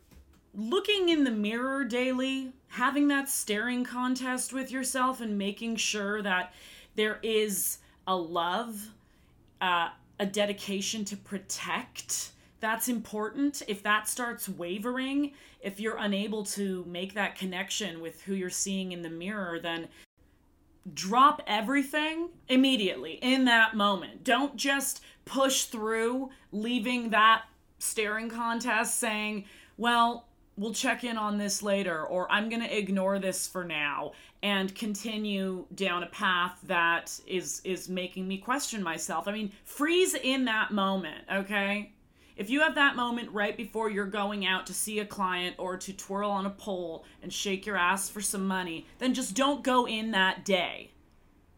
looking 0.54 1.08
in 1.08 1.24
the 1.24 1.32
mirror 1.32 1.82
daily, 1.82 2.52
having 2.68 3.08
that 3.08 3.28
staring 3.28 3.82
contest 3.82 4.52
with 4.52 4.70
yourself, 4.70 5.20
and 5.20 5.36
making 5.36 5.74
sure 5.74 6.22
that 6.22 6.54
there 6.94 7.18
is 7.24 7.78
a 8.06 8.14
love, 8.14 8.90
uh, 9.60 9.88
a 10.20 10.26
dedication 10.26 11.04
to 11.04 11.16
protect. 11.16 12.30
That's 12.60 12.88
important. 12.88 13.60
If 13.66 13.82
that 13.82 14.08
starts 14.08 14.48
wavering, 14.48 15.32
if 15.66 15.81
you're 15.81 15.96
unable 15.96 16.44
to 16.44 16.85
make 16.87 17.14
that 17.14 17.35
connection 17.35 18.00
with 18.00 18.22
who 18.22 18.35
you're 18.35 18.48
seeing 18.48 18.92
in 18.92 19.02
the 19.02 19.11
mirror, 19.11 19.59
then 19.59 19.88
drop 20.94 21.42
everything 21.48 22.29
immediately 22.48 23.14
in 23.14 23.46
that 23.46 23.74
moment. 23.74 24.22
Don't 24.22 24.55
just 24.55 25.02
push 25.24 25.64
through, 25.64 26.31
leaving 26.52 27.11
that 27.11 27.46
staring 27.81 28.29
contest 28.29 29.00
saying, 29.00 29.44
well, 29.76 30.29
we'll 30.57 30.72
check 30.72 31.02
in 31.02 31.16
on 31.16 31.37
this 31.37 31.64
later, 31.64 32.07
or 32.07 32.31
I'm 32.31 32.48
going 32.48 32.62
to 32.62 32.79
ignore 32.79 33.18
this 33.18 33.48
for 33.48 33.64
now 33.64 34.12
and 34.44 34.72
continue 34.72 35.66
down 35.74 36.05
a 36.05 36.07
path 36.07 36.61
that 36.68 37.18
is 37.26 37.61
is 37.64 37.88
making 37.88 38.29
me 38.29 38.38
question 38.38 38.85
myself. 38.85 39.26
I 39.26 39.33
mean, 39.33 39.50
freeze 39.64 40.14
in 40.14 40.44
that 40.44 40.70
moment, 40.70 41.24
okay? 41.31 41.90
If 42.37 42.51
you 42.51 42.61
have 42.61 42.75
that 42.75 42.96
moment 42.96 43.31
right 43.31 43.57
before 43.57 43.88
you're 43.88 44.05
going 44.05 44.44
out 44.44 44.66
to 44.66 44.75
see 44.75 44.99
a 44.99 45.07
client 45.07 45.57
or 45.59 45.79
to 45.79 45.92
twirl 45.92 46.31
on 46.31 46.44
a 46.44 46.51
pole 46.51 47.07
and 47.22 47.33
shake 47.33 47.64
your 47.64 47.79
ass 47.79 48.11
for 48.11 48.20
some 48.20 48.46
money, 48.46 48.87
then 48.99 49.14
just 49.14 49.35
don't 49.35 49.64
go 49.64 49.87
in 49.87 50.11
that 50.11 50.44
day. 50.44 50.90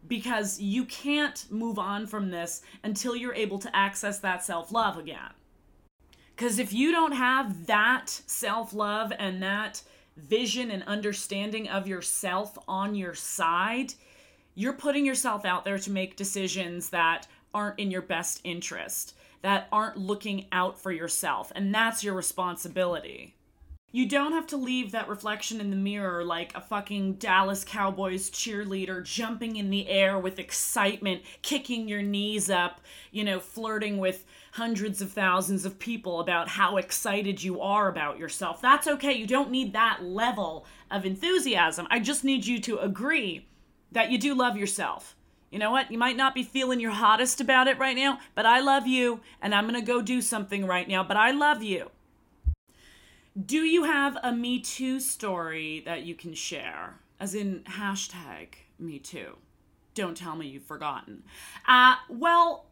Because 0.07 0.61
you 0.61 0.85
can't 0.85 1.47
move 1.51 1.79
on 1.79 2.07
from 2.07 2.31
this 2.31 2.62
until 2.85 3.17
you're 3.17 3.35
able 3.35 3.59
to 3.59 3.77
access 3.77 4.21
that 4.21 4.45
self 4.45 4.71
love 4.71 4.97
again. 4.97 5.33
Because 6.37 6.61
if 6.61 6.73
you 6.73 6.93
don't 6.93 7.12
have 7.12 7.67
that 7.67 8.09
self 8.09 8.73
love 8.73 9.12
and 9.19 9.43
that 9.43 9.83
vision 10.17 10.71
and 10.71 10.85
understanding 10.85 11.69
of 11.69 11.88
yourself 11.88 12.57
on 12.69 12.95
your 12.95 13.14
side, 13.14 13.95
you're 14.55 14.73
putting 14.73 15.05
yourself 15.05 15.45
out 15.45 15.64
there 15.64 15.79
to 15.79 15.91
make 15.91 16.17
decisions 16.17 16.91
that 16.91 17.27
aren't 17.53 17.79
in 17.81 17.91
your 17.91 18.03
best 18.03 18.41
interest, 18.45 19.17
that 19.42 19.68
aren't 19.72 19.96
looking 19.96 20.46
out 20.53 20.81
for 20.81 20.90
yourself. 20.90 21.53
And 21.55 21.74
that's 21.74 22.03
your 22.03 22.14
responsibility. 22.14 23.35
You 23.90 24.07
don't 24.07 24.33
have 24.33 24.46
to 24.48 24.59
leave 24.59 24.92
that 24.92 25.09
reflection 25.09 25.62
in 25.62 25.70
the 25.70 25.77
mirror 25.77 26.22
like 26.22 26.55
a 26.55 26.61
fucking 26.61 27.14
Dallas 27.14 27.64
Cowboys 27.64 28.29
cheerleader 28.29 29.03
jumping 29.03 29.57
in 29.57 29.70
the 29.70 29.88
air 29.88 30.18
with 30.18 30.38
excitement, 30.38 31.22
kicking 31.40 31.88
your 31.88 32.03
knees 32.03 32.51
up, 32.51 32.83
you 33.12 33.24
know, 33.24 33.40
flirting 33.40 33.96
with 33.96 34.27
hundreds 34.53 35.01
of 35.01 35.12
thousands 35.12 35.64
of 35.64 35.79
people 35.79 36.20
about 36.20 36.48
how 36.48 36.77
excited 36.77 37.42
you 37.42 37.62
are 37.62 37.88
about 37.88 38.18
yourself. 38.18 38.61
That's 38.61 38.87
okay. 38.87 39.14
You 39.14 39.27
don't 39.27 39.51
need 39.51 39.72
that 39.72 40.03
level 40.03 40.66
of 40.90 41.07
enthusiasm. 41.07 41.87
I 41.88 41.98
just 41.98 42.24
need 42.24 42.44
you 42.44 42.61
to 42.61 42.79
agree 42.81 43.46
that 43.90 44.11
you 44.11 44.18
do 44.18 44.35
love 44.35 44.59
yourself. 44.59 45.16
You 45.50 45.58
know 45.58 45.70
what? 45.70 45.90
You 45.90 45.98
might 45.98 46.16
not 46.16 46.34
be 46.34 46.42
feeling 46.42 46.80
your 46.80 46.92
hottest 46.92 47.40
about 47.40 47.68
it 47.68 47.78
right 47.78 47.96
now, 47.96 48.18
but 48.34 48.44
I 48.44 48.61
love 48.61 48.87
you 48.87 49.20
and 49.40 49.54
I'm 49.54 49.68
going 49.68 49.80
to 49.80 49.87
go 49.87 50.02
do 50.02 50.20
something 50.20 50.66
right 50.66 50.87
now, 50.87 51.02
but 51.02 51.16
I 51.16 51.30
love 51.30 51.62
you. 51.62 51.90
Do 53.46 53.58
you 53.58 53.84
have 53.84 54.18
a 54.22 54.32
Me 54.32 54.61
Too 54.61 55.00
story 55.00 55.82
that 55.87 56.02
you 56.02 56.14
can 56.14 56.34
share? 56.34 56.98
As 57.20 57.34
in 57.34 57.61
hashtag 57.61 58.48
Me 58.78 58.98
Too. 58.98 59.37
Don't 59.94 60.16
tell 60.16 60.37
me 60.37 60.46
you've 60.46 60.64
forgotten. 60.64 61.22
Uh, 61.66 61.96
well, 62.08 62.66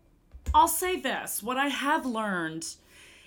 I'll 0.54 0.68
say 0.68 1.00
this 1.00 1.42
what 1.42 1.56
I 1.56 1.68
have 1.68 2.04
learned 2.04 2.66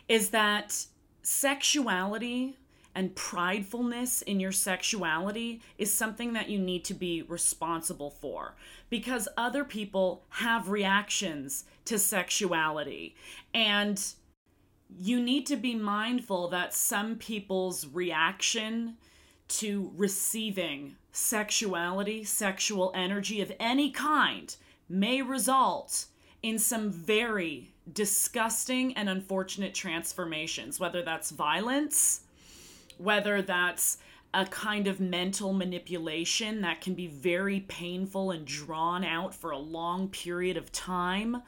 is 0.07 0.29
that 0.29 0.85
sexuality 1.21 2.55
and 2.95 3.15
pridefulness 3.15 4.21
in 4.23 4.39
your 4.39 4.52
sexuality 4.52 5.62
is 5.78 5.93
something 5.93 6.34
that 6.34 6.49
you 6.49 6.60
need 6.60 6.84
to 6.86 6.93
be 6.93 7.21
responsible 7.21 8.10
for 8.10 8.56
because 8.89 9.28
other 9.38 9.63
people 9.63 10.23
have 10.30 10.69
reactions 10.69 11.65
to 11.86 11.99
sexuality. 11.99 13.15
And 13.54 14.04
you 14.97 15.21
need 15.21 15.45
to 15.47 15.56
be 15.56 15.75
mindful 15.75 16.47
that 16.49 16.73
some 16.73 17.15
people's 17.15 17.86
reaction 17.88 18.97
to 19.47 19.91
receiving 19.95 20.95
sexuality, 21.12 22.23
sexual 22.23 22.91
energy 22.95 23.41
of 23.41 23.52
any 23.60 23.91
kind, 23.91 24.56
may 24.88 25.21
result 25.21 26.06
in 26.41 26.58
some 26.58 26.89
very 26.91 27.71
disgusting 27.91 28.93
and 28.95 29.10
unfortunate 29.10 29.73
transformations, 29.73 30.80
whether 30.80 31.02
that's 31.02 31.32
violence, 31.32 32.21
whether 32.99 33.41
that's 33.41 33.97
a 34.33 34.45
kind 34.45 34.88
of 34.88 34.99
mental 34.99 35.53
manipulation 35.53 36.62
that 36.62 36.81
can 36.81 36.93
be 36.93 37.07
very 37.07 37.62
painful 37.62 38.29
and 38.29 38.45
drawn 38.45 39.03
out 39.03 39.33
for 39.33 39.51
a 39.51 39.57
long 39.57 40.07
period 40.09 40.55
of 40.55 40.71
time. 40.71 41.41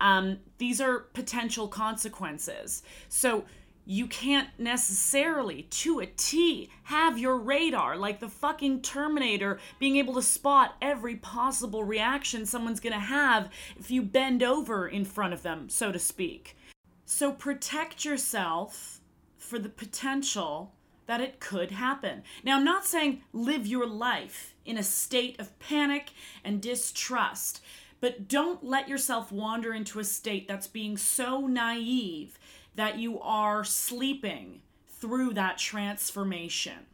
Um, 0.00 0.38
these 0.58 0.80
are 0.80 1.00
potential 1.12 1.66
consequences. 1.66 2.82
So 3.08 3.44
you 3.84 4.06
can't 4.06 4.48
necessarily, 4.58 5.62
to 5.62 5.98
a 5.98 6.06
T, 6.06 6.70
have 6.84 7.18
your 7.18 7.36
radar 7.36 7.96
like 7.96 8.20
the 8.20 8.28
fucking 8.28 8.82
Terminator 8.82 9.58
being 9.80 9.96
able 9.96 10.14
to 10.14 10.22
spot 10.22 10.76
every 10.80 11.16
possible 11.16 11.82
reaction 11.82 12.46
someone's 12.46 12.78
gonna 12.78 13.00
have 13.00 13.48
if 13.76 13.90
you 13.90 14.02
bend 14.02 14.44
over 14.44 14.86
in 14.86 15.04
front 15.04 15.32
of 15.32 15.42
them, 15.42 15.68
so 15.68 15.90
to 15.90 15.98
speak. 15.98 16.56
So 17.04 17.32
protect 17.32 18.04
yourself 18.04 19.00
for 19.36 19.58
the 19.58 19.68
potential 19.68 20.72
that 21.10 21.20
it 21.20 21.40
could 21.40 21.72
happen. 21.72 22.22
Now, 22.44 22.56
I'm 22.56 22.64
not 22.64 22.86
saying 22.86 23.22
live 23.32 23.66
your 23.66 23.84
life 23.84 24.54
in 24.64 24.78
a 24.78 24.82
state 24.84 25.40
of 25.40 25.58
panic 25.58 26.12
and 26.44 26.62
distrust 26.62 27.60
but 28.00 28.28
don't 28.28 28.64
let 28.64 28.88
yourself 28.88 29.30
wander 29.30 29.74
into 29.74 29.98
a 29.98 30.04
state 30.04 30.48
that's 30.48 30.66
being 30.66 30.96
so 30.96 31.46
naive 31.46 32.38
that 32.74 32.98
you 32.98 33.20
are 33.20 33.62
sleeping 33.62 34.62
through 34.88 35.34
that 35.34 35.58
transformation. 35.58 36.86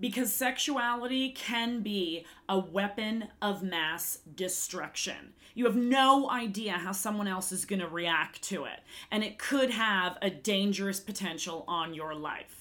Because 0.00 0.32
sexuality 0.32 1.30
can 1.30 1.82
be 1.82 2.24
a 2.48 2.58
weapon 2.58 3.28
of 3.42 3.62
mass 3.62 4.20
destruction. 4.34 5.34
You 5.54 5.64
have 5.64 5.76
no 5.76 6.30
idea 6.30 6.72
how 6.74 6.92
someone 6.92 7.26
else 7.26 7.50
is 7.50 7.64
going 7.64 7.80
to 7.80 7.88
react 7.88 8.42
to 8.44 8.64
it, 8.64 8.80
and 9.10 9.24
it 9.24 9.38
could 9.38 9.70
have 9.70 10.16
a 10.22 10.30
dangerous 10.30 11.00
potential 11.00 11.64
on 11.66 11.94
your 11.94 12.14
life. 12.14 12.57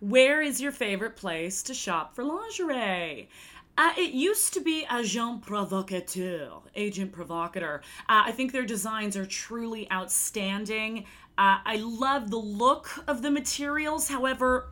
Where 0.00 0.42
is 0.42 0.60
your 0.60 0.72
favorite 0.72 1.16
place 1.16 1.62
to 1.62 1.72
shop 1.72 2.14
for 2.14 2.22
lingerie? 2.22 3.30
Uh, 3.78 3.92
it 3.96 4.12
used 4.12 4.52
to 4.52 4.60
be 4.60 4.86
Agent 4.94 5.40
Provocateur, 5.40 6.50
Agent 6.74 7.12
Provocateur. 7.12 7.80
Uh, 8.00 8.24
I 8.26 8.32
think 8.32 8.52
their 8.52 8.66
designs 8.66 9.16
are 9.16 9.24
truly 9.24 9.90
outstanding. 9.90 11.06
Uh, 11.38 11.60
I 11.64 11.76
love 11.76 12.30
the 12.30 12.36
look 12.36 12.90
of 13.08 13.22
the 13.22 13.30
materials. 13.30 14.08
However, 14.08 14.68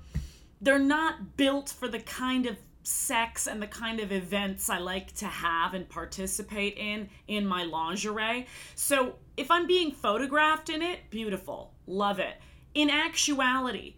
they're 0.60 0.78
not 0.78 1.38
built 1.38 1.70
for 1.70 1.88
the 1.88 2.00
kind 2.00 2.44
of 2.44 2.58
sex 2.82 3.46
and 3.46 3.62
the 3.62 3.66
kind 3.66 4.00
of 4.00 4.12
events 4.12 4.68
I 4.68 4.76
like 4.76 5.14
to 5.16 5.26
have 5.26 5.72
and 5.72 5.88
participate 5.88 6.76
in 6.76 7.08
in 7.28 7.46
my 7.46 7.64
lingerie. 7.64 8.46
So 8.74 9.14
if 9.38 9.50
I'm 9.50 9.66
being 9.66 9.90
photographed 9.90 10.68
in 10.68 10.82
it, 10.82 11.00
beautiful, 11.08 11.72
love 11.86 12.18
it. 12.18 12.34
In 12.74 12.90
actuality, 12.90 13.94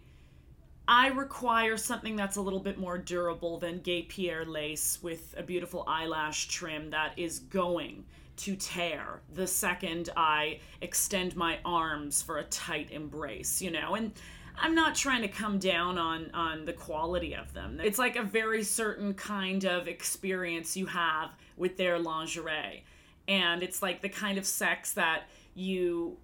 I 0.87 1.07
require 1.09 1.75
something 1.75 2.15
that's 2.15 2.37
a 2.37 2.41
little 2.41 2.59
bit 2.59 2.77
more 2.77 2.97
durable 2.97 3.57
than 3.57 3.79
guipure 3.81 4.47
lace 4.47 4.99
with 5.01 5.35
a 5.37 5.43
beautiful 5.43 5.83
eyelash 5.85 6.47
trim 6.47 6.91
that 6.91 7.11
is 7.17 7.39
going 7.39 8.05
to 8.37 8.55
tear 8.55 9.19
the 9.33 9.47
second 9.47 10.09
I 10.15 10.59
extend 10.81 11.35
my 11.35 11.59
arms 11.65 12.21
for 12.21 12.37
a 12.37 12.43
tight 12.45 12.91
embrace, 12.91 13.61
you 13.61 13.71
know? 13.71 13.95
And 13.95 14.13
I'm 14.59 14.75
not 14.75 14.95
trying 14.95 15.21
to 15.23 15.27
come 15.27 15.59
down 15.59 15.97
on 15.97 16.31
on 16.33 16.65
the 16.65 16.73
quality 16.73 17.35
of 17.35 17.53
them. 17.53 17.79
It's 17.83 17.99
like 17.99 18.15
a 18.15 18.23
very 18.23 18.63
certain 18.63 19.13
kind 19.13 19.65
of 19.65 19.87
experience 19.87 20.77
you 20.77 20.85
have 20.85 21.31
with 21.57 21.77
their 21.77 21.99
lingerie. 21.99 22.83
And 23.27 23.61
it's 23.61 23.81
like 23.81 24.01
the 24.01 24.09
kind 24.09 24.37
of 24.37 24.45
sex 24.45 24.93
that 24.93 25.23
you 25.53 26.17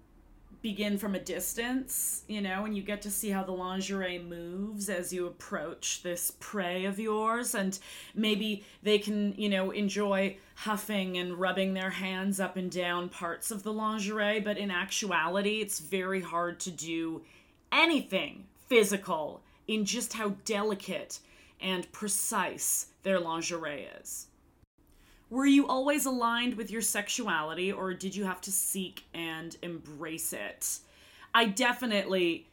begin 0.64 0.96
from 0.96 1.14
a 1.14 1.20
distance, 1.20 2.22
you 2.26 2.40
know, 2.40 2.64
and 2.64 2.74
you 2.74 2.82
get 2.82 3.02
to 3.02 3.10
see 3.10 3.28
how 3.28 3.44
the 3.44 3.52
lingerie 3.52 4.18
moves 4.18 4.88
as 4.88 5.12
you 5.12 5.26
approach 5.26 6.02
this 6.02 6.32
prey 6.40 6.86
of 6.86 6.98
yours. 6.98 7.54
And 7.54 7.78
maybe 8.14 8.64
they 8.82 8.96
can, 8.96 9.34
you 9.36 9.50
know, 9.50 9.72
enjoy 9.72 10.38
huffing 10.54 11.18
and 11.18 11.34
rubbing 11.34 11.74
their 11.74 11.90
hands 11.90 12.40
up 12.40 12.56
and 12.56 12.70
down 12.70 13.10
parts 13.10 13.50
of 13.50 13.62
the 13.62 13.74
lingerie. 13.74 14.40
But 14.40 14.56
in 14.56 14.70
actuality, 14.70 15.60
it's 15.60 15.80
very 15.80 16.22
hard 16.22 16.58
to 16.60 16.70
do 16.70 17.20
anything 17.70 18.46
physical 18.66 19.42
in 19.68 19.84
just 19.84 20.14
how 20.14 20.30
delicate 20.46 21.20
and 21.60 21.92
precise 21.92 22.86
their 23.02 23.20
lingerie 23.20 23.86
is. 24.00 24.28
Were 25.34 25.46
you 25.46 25.66
always 25.66 26.06
aligned 26.06 26.54
with 26.54 26.70
your 26.70 26.80
sexuality 26.80 27.72
or 27.72 27.92
did 27.92 28.14
you 28.14 28.24
have 28.24 28.40
to 28.42 28.52
seek 28.52 29.02
and 29.12 29.56
embrace 29.62 30.32
it? 30.32 30.78
I 31.34 31.46
definitely 31.46 32.46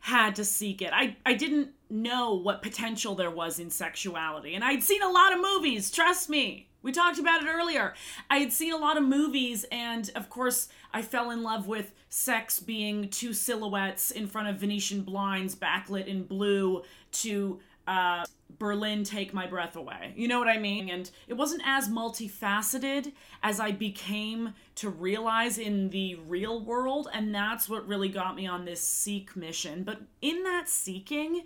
had 0.00 0.34
to 0.34 0.44
seek 0.44 0.82
it. 0.82 0.90
I, 0.92 1.16
I 1.24 1.34
didn't 1.34 1.68
know 1.88 2.34
what 2.34 2.62
potential 2.62 3.14
there 3.14 3.30
was 3.30 3.60
in 3.60 3.70
sexuality. 3.70 4.56
And 4.56 4.64
I'd 4.64 4.82
seen 4.82 5.02
a 5.02 5.08
lot 5.08 5.34
of 5.34 5.40
movies, 5.40 5.88
trust 5.92 6.28
me. 6.28 6.68
We 6.82 6.90
talked 6.90 7.20
about 7.20 7.44
it 7.44 7.48
earlier. 7.48 7.94
I 8.28 8.38
had 8.38 8.52
seen 8.52 8.72
a 8.72 8.76
lot 8.76 8.96
of 8.96 9.04
movies, 9.04 9.64
and 9.70 10.10
of 10.16 10.28
course, 10.28 10.68
I 10.92 11.02
fell 11.02 11.30
in 11.30 11.44
love 11.44 11.68
with 11.68 11.92
sex 12.08 12.58
being 12.58 13.08
two 13.08 13.34
silhouettes 13.34 14.10
in 14.10 14.26
front 14.26 14.48
of 14.48 14.56
Venetian 14.56 15.02
blinds, 15.02 15.54
backlit 15.54 16.06
in 16.08 16.24
blue, 16.24 16.82
to 17.12 17.60
uh, 17.86 18.24
Berlin 18.58 19.04
Take 19.04 19.34
My 19.34 19.46
Breath 19.46 19.76
Away. 19.76 20.12
You 20.16 20.28
know 20.28 20.38
what 20.38 20.48
I 20.48 20.58
mean? 20.58 20.88
And 20.88 21.10
it 21.28 21.34
wasn't 21.34 21.62
as 21.64 21.88
multifaceted 21.88 23.12
as 23.42 23.60
I 23.60 23.72
became 23.72 24.54
to 24.76 24.88
realize 24.88 25.58
in 25.58 25.90
the 25.90 26.14
real 26.14 26.60
world. 26.60 27.08
And 27.12 27.34
that's 27.34 27.68
what 27.68 27.86
really 27.86 28.08
got 28.08 28.36
me 28.36 28.46
on 28.46 28.64
this 28.64 28.80
seek 28.80 29.36
mission. 29.36 29.82
But 29.82 30.00
in 30.22 30.42
that 30.44 30.68
seeking, 30.68 31.42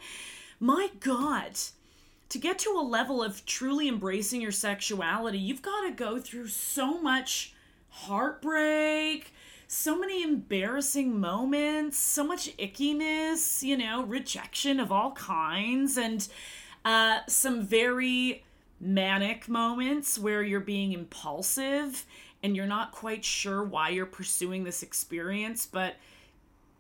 my 0.59 0.91
God, 1.01 1.59
to 2.29 2.39
get 2.39 2.59
to 2.61 2.71
a 2.71 2.83
level 2.83 3.23
of 3.23 3.45
truly 3.45 3.89
embracing 3.89 4.41
your 4.41 4.53
sexuality, 4.53 5.39
you've 5.39 5.63
got 5.63 5.83
to 5.83 5.93
go 5.93 6.19
through 6.19 6.49
so 6.49 7.01
much 7.01 7.55
heartbreak 7.89 9.33
so 9.73 9.97
many 9.97 10.25
embarrassing 10.25 11.21
moments, 11.21 11.97
so 11.97 12.25
much 12.25 12.57
ickiness, 12.57 13.63
you 13.63 13.77
know, 13.77 14.03
rejection 14.03 14.81
of 14.81 14.91
all 14.91 15.13
kinds, 15.13 15.97
and 15.97 16.27
uh, 16.85 17.21
some 17.29 17.63
very 17.63 18.43
manic 18.81 19.49
moments 19.49 20.19
where 20.19 20.43
you're 20.43 20.59
being 20.59 20.91
impulsive 20.91 22.05
and 22.43 22.57
you're 22.57 22.67
not 22.67 22.91
quite 22.91 23.25
sure 23.25 23.63
why 23.63 23.91
you're 23.91 24.07
pursuing 24.07 24.65
this 24.65 24.83
experience, 24.83 25.67
but 25.67 25.95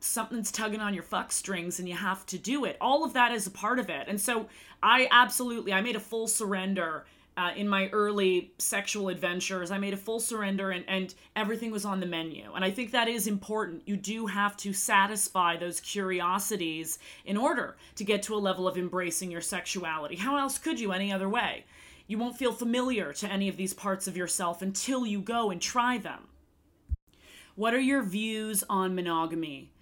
something's 0.00 0.50
tugging 0.50 0.80
on 0.80 0.92
your 0.92 1.04
fuck 1.04 1.30
strings 1.30 1.78
and 1.78 1.88
you 1.88 1.94
have 1.94 2.26
to 2.26 2.38
do 2.38 2.64
it. 2.64 2.76
All 2.80 3.04
of 3.04 3.12
that 3.12 3.30
is 3.30 3.46
a 3.46 3.52
part 3.52 3.78
of 3.78 3.88
it. 3.88 4.08
And 4.08 4.20
so 4.20 4.48
I 4.82 5.06
absolutely 5.12 5.72
I 5.72 5.80
made 5.80 5.94
a 5.94 6.00
full 6.00 6.26
surrender 6.26 7.04
uh, 7.40 7.52
in 7.56 7.66
my 7.66 7.88
early 7.88 8.52
sexual 8.58 9.08
adventures. 9.08 9.70
I 9.70 9.78
made 9.78 9.94
a 9.94 9.96
full 9.96 10.20
surrender 10.20 10.72
and, 10.72 10.84
and 10.86 11.14
everything 11.34 11.70
was 11.70 11.86
on 11.86 11.98
the 11.98 12.06
menu. 12.06 12.52
And 12.54 12.62
I 12.62 12.70
think 12.70 12.90
that 12.90 13.08
is 13.08 13.26
important. 13.26 13.82
You 13.86 13.96
do 13.96 14.26
have 14.26 14.58
to 14.58 14.74
satisfy 14.74 15.56
those 15.56 15.80
curiosities 15.80 16.98
in 17.24 17.38
order 17.38 17.78
to 17.94 18.04
get 18.04 18.22
to 18.24 18.34
a 18.34 18.36
level 18.36 18.68
of 18.68 18.76
embracing 18.76 19.30
your 19.30 19.40
sexuality. 19.40 20.16
How 20.16 20.36
else 20.36 20.58
could 20.58 20.78
you 20.78 20.92
any 20.92 21.10
other 21.10 21.30
way? 21.30 21.64
You 22.06 22.18
won't 22.18 22.36
feel 22.36 22.52
familiar 22.52 23.14
to 23.14 23.32
any 23.32 23.48
of 23.48 23.56
these 23.56 23.72
parts 23.72 24.06
of 24.06 24.18
yourself 24.18 24.60
until 24.60 25.06
you 25.06 25.22
go 25.22 25.50
and 25.50 25.62
try 25.62 25.96
them. 25.96 26.28
What 27.54 27.72
are 27.72 27.80
your 27.80 28.02
views 28.02 28.64
on 28.68 28.94
monogamy? 28.94 29.72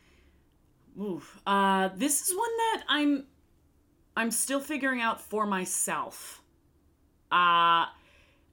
Oof. 1.01 1.41
Uh, 1.45 1.89
this 1.97 2.23
is 2.23 2.37
one 2.37 2.57
that 2.57 2.85
I'm 2.89 3.25
I'm 4.17 4.31
still 4.31 4.61
figuring 4.61 5.01
out 5.01 5.21
for 5.21 5.45
myself. 5.45 6.43
Uh, 7.31 7.87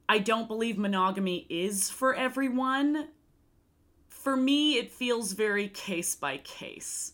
I 0.07 0.19
don't 0.23 0.47
believe 0.47 0.77
monogamy 0.77 1.45
is 1.49 1.89
for 1.89 2.13
everyone. 2.13 3.09
For 4.09 4.35
me, 4.35 4.77
it 4.77 4.91
feels 4.91 5.33
very 5.33 5.67
case 5.67 6.15
by 6.15 6.37
case. 6.37 7.13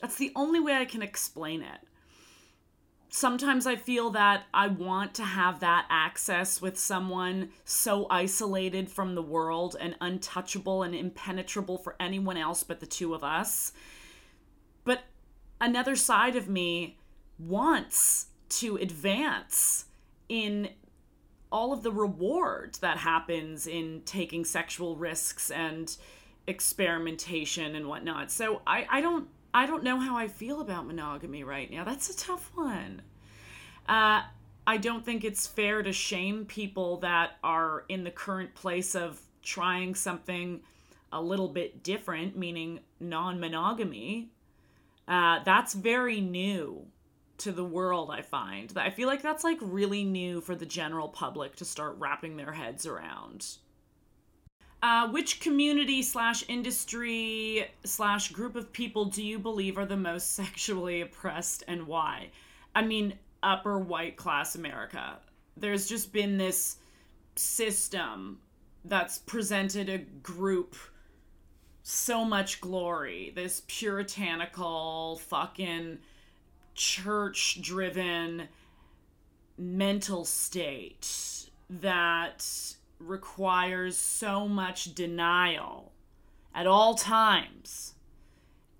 That's 0.00 0.16
the 0.16 0.32
only 0.34 0.60
way 0.60 0.76
I 0.76 0.84
can 0.84 1.02
explain 1.02 1.62
it. 1.62 1.80
Sometimes 3.08 3.66
I 3.66 3.76
feel 3.76 4.10
that 4.10 4.44
I 4.54 4.68
want 4.68 5.14
to 5.14 5.22
have 5.22 5.60
that 5.60 5.84
access 5.90 6.62
with 6.62 6.78
someone 6.78 7.50
so 7.66 8.06
isolated 8.08 8.90
from 8.90 9.14
the 9.14 9.22
world 9.22 9.76
and 9.78 9.94
untouchable 10.00 10.82
and 10.82 10.94
impenetrable 10.94 11.76
for 11.76 11.94
anyone 12.00 12.38
else 12.38 12.64
but 12.64 12.80
the 12.80 12.86
two 12.86 13.14
of 13.14 13.22
us. 13.22 13.74
But 14.84 15.02
another 15.60 15.94
side 15.94 16.36
of 16.36 16.48
me 16.48 16.96
wants 17.38 18.28
to 18.48 18.76
advance 18.76 19.84
in 20.28 20.70
all 21.52 21.72
of 21.72 21.82
the 21.82 21.92
reward 21.92 22.76
that 22.80 22.96
happens 22.96 23.66
in 23.66 24.02
taking 24.04 24.44
sexual 24.44 24.96
risks 24.96 25.50
and 25.50 25.96
experimentation 26.46 27.76
and 27.76 27.86
whatnot. 27.86 28.30
So 28.32 28.62
I, 28.66 28.86
I 28.90 29.00
don't 29.00 29.28
I 29.54 29.66
don't 29.66 29.84
know 29.84 29.98
how 30.00 30.16
I 30.16 30.28
feel 30.28 30.62
about 30.62 30.86
monogamy 30.86 31.44
right 31.44 31.70
now. 31.70 31.84
That's 31.84 32.08
a 32.08 32.16
tough 32.16 32.50
one. 32.54 33.02
Uh, 33.86 34.22
I 34.66 34.76
don't 34.78 35.04
think 35.04 35.24
it's 35.24 35.46
fair 35.46 35.82
to 35.82 35.92
shame 35.92 36.46
people 36.46 36.98
that 36.98 37.32
are 37.44 37.84
in 37.88 38.04
the 38.04 38.10
current 38.10 38.54
place 38.54 38.94
of 38.94 39.20
trying 39.42 39.94
something 39.94 40.62
a 41.12 41.20
little 41.20 41.48
bit 41.48 41.82
different, 41.82 42.36
meaning 42.36 42.80
non 42.98 43.38
monogamy. 43.40 44.30
Uh, 45.06 45.40
that's 45.44 45.74
very 45.74 46.20
new 46.20 46.86
to 47.42 47.52
the 47.52 47.64
world 47.64 48.10
i 48.10 48.22
find 48.22 48.72
i 48.76 48.90
feel 48.90 49.08
like 49.08 49.22
that's 49.22 49.44
like 49.44 49.58
really 49.60 50.04
new 50.04 50.40
for 50.40 50.54
the 50.54 50.66
general 50.66 51.08
public 51.08 51.56
to 51.56 51.64
start 51.64 51.96
wrapping 51.98 52.36
their 52.36 52.52
heads 52.52 52.86
around. 52.86 53.56
Uh, 54.82 55.08
which 55.10 55.38
community 55.38 56.02
slash 56.02 56.44
industry 56.48 57.68
slash 57.84 58.32
group 58.32 58.56
of 58.56 58.72
people 58.72 59.04
do 59.04 59.22
you 59.22 59.38
believe 59.38 59.78
are 59.78 59.86
the 59.86 59.96
most 59.96 60.32
sexually 60.34 61.00
oppressed 61.00 61.62
and 61.68 61.86
why? 61.86 62.28
I 62.74 62.82
mean 62.82 63.14
upper 63.42 63.78
white 63.78 64.16
class 64.16 64.54
america. 64.54 65.18
There's 65.56 65.88
just 65.88 66.12
been 66.12 66.38
this 66.38 66.76
system 67.36 68.40
that's 68.84 69.18
presented 69.18 69.88
a 69.88 69.98
group 69.98 70.74
so 71.84 72.24
much 72.24 72.60
glory 72.60 73.32
this 73.34 73.62
puritanical 73.66 75.20
fucking 75.26 75.98
church 76.74 77.60
driven 77.60 78.48
mental 79.58 80.24
state 80.24 81.50
that 81.68 82.46
requires 82.98 83.96
so 83.96 84.48
much 84.48 84.94
denial 84.94 85.92
at 86.54 86.66
all 86.66 86.94
times. 86.94 87.94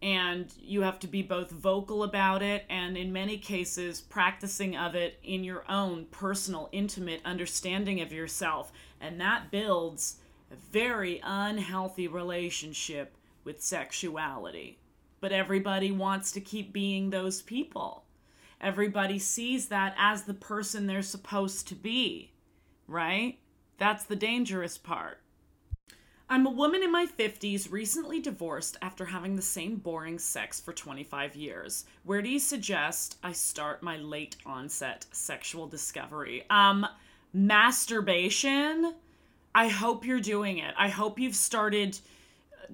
And 0.01 0.53
you 0.61 0.83
have 0.83 0.99
to 1.01 1.07
be 1.07 1.23
both 1.23 1.51
vocal 1.51 2.03
about 2.03 2.43
it 2.43 2.65
and, 2.69 2.97
in 2.97 3.13
many 3.13 3.39
cases, 3.39 4.01
practicing 4.01 4.77
of 4.77 4.97
it 4.97 5.21
in 5.23 5.45
your 5.45 5.65
own 5.71 6.07
personal, 6.07 6.69
intimate 6.73 7.21
understanding 7.25 8.01
of 8.01 8.13
yourself. 8.13 8.73
And 9.01 9.21
that 9.21 9.53
builds 9.53 10.17
a 10.51 10.57
very 10.57 11.21
unhealthy 11.23 12.09
relationship 12.09 13.15
with 13.45 13.63
sexuality 13.63 14.79
but 15.23 15.33
everybody 15.33 15.93
wants 15.93 16.33
to 16.33 16.41
keep 16.41 16.73
being 16.73 17.09
those 17.09 17.41
people. 17.41 18.05
Everybody 18.61 19.21
sees 19.21 19.69
that 19.69 19.95
as 19.97 20.25
the 20.25 20.35
person 20.35 20.87
they're 20.87 21.01
supposed 21.01 21.69
to 21.69 21.77
be, 21.77 22.33
right? 22.89 23.39
That's 23.79 24.05
the 24.05 24.17
dangerous 24.17 24.77
part. 24.77 25.21
I'm 26.29 26.45
a 26.47 26.51
woman 26.51 26.83
in 26.83 26.91
my 26.91 27.07
50s, 27.07 27.71
recently 27.71 28.19
divorced 28.19 28.77
after 28.83 29.05
having 29.05 29.37
the 29.37 29.43
same 29.43 29.77
boring 29.77 30.19
sex 30.19 30.61
for 30.61 30.73
25 30.73 31.37
years. 31.37 31.85
Where 32.03 32.21
do 32.21 32.29
you 32.29 32.41
suggest 32.41 33.17
I 33.23 33.31
start 33.31 33.83
my 33.83 33.99
late 33.99 34.37
onset 34.45 35.07
sexual 35.13 35.69
discovery? 35.69 36.45
Um, 36.51 36.85
masturbation. 37.33 38.95
I 39.55 39.69
hope 39.69 40.05
you're 40.05 40.21
doing 40.21 40.59
it. 40.59 40.75
I 40.77 40.89
hope 40.89 41.21
you've 41.21 41.37
started 41.37 42.01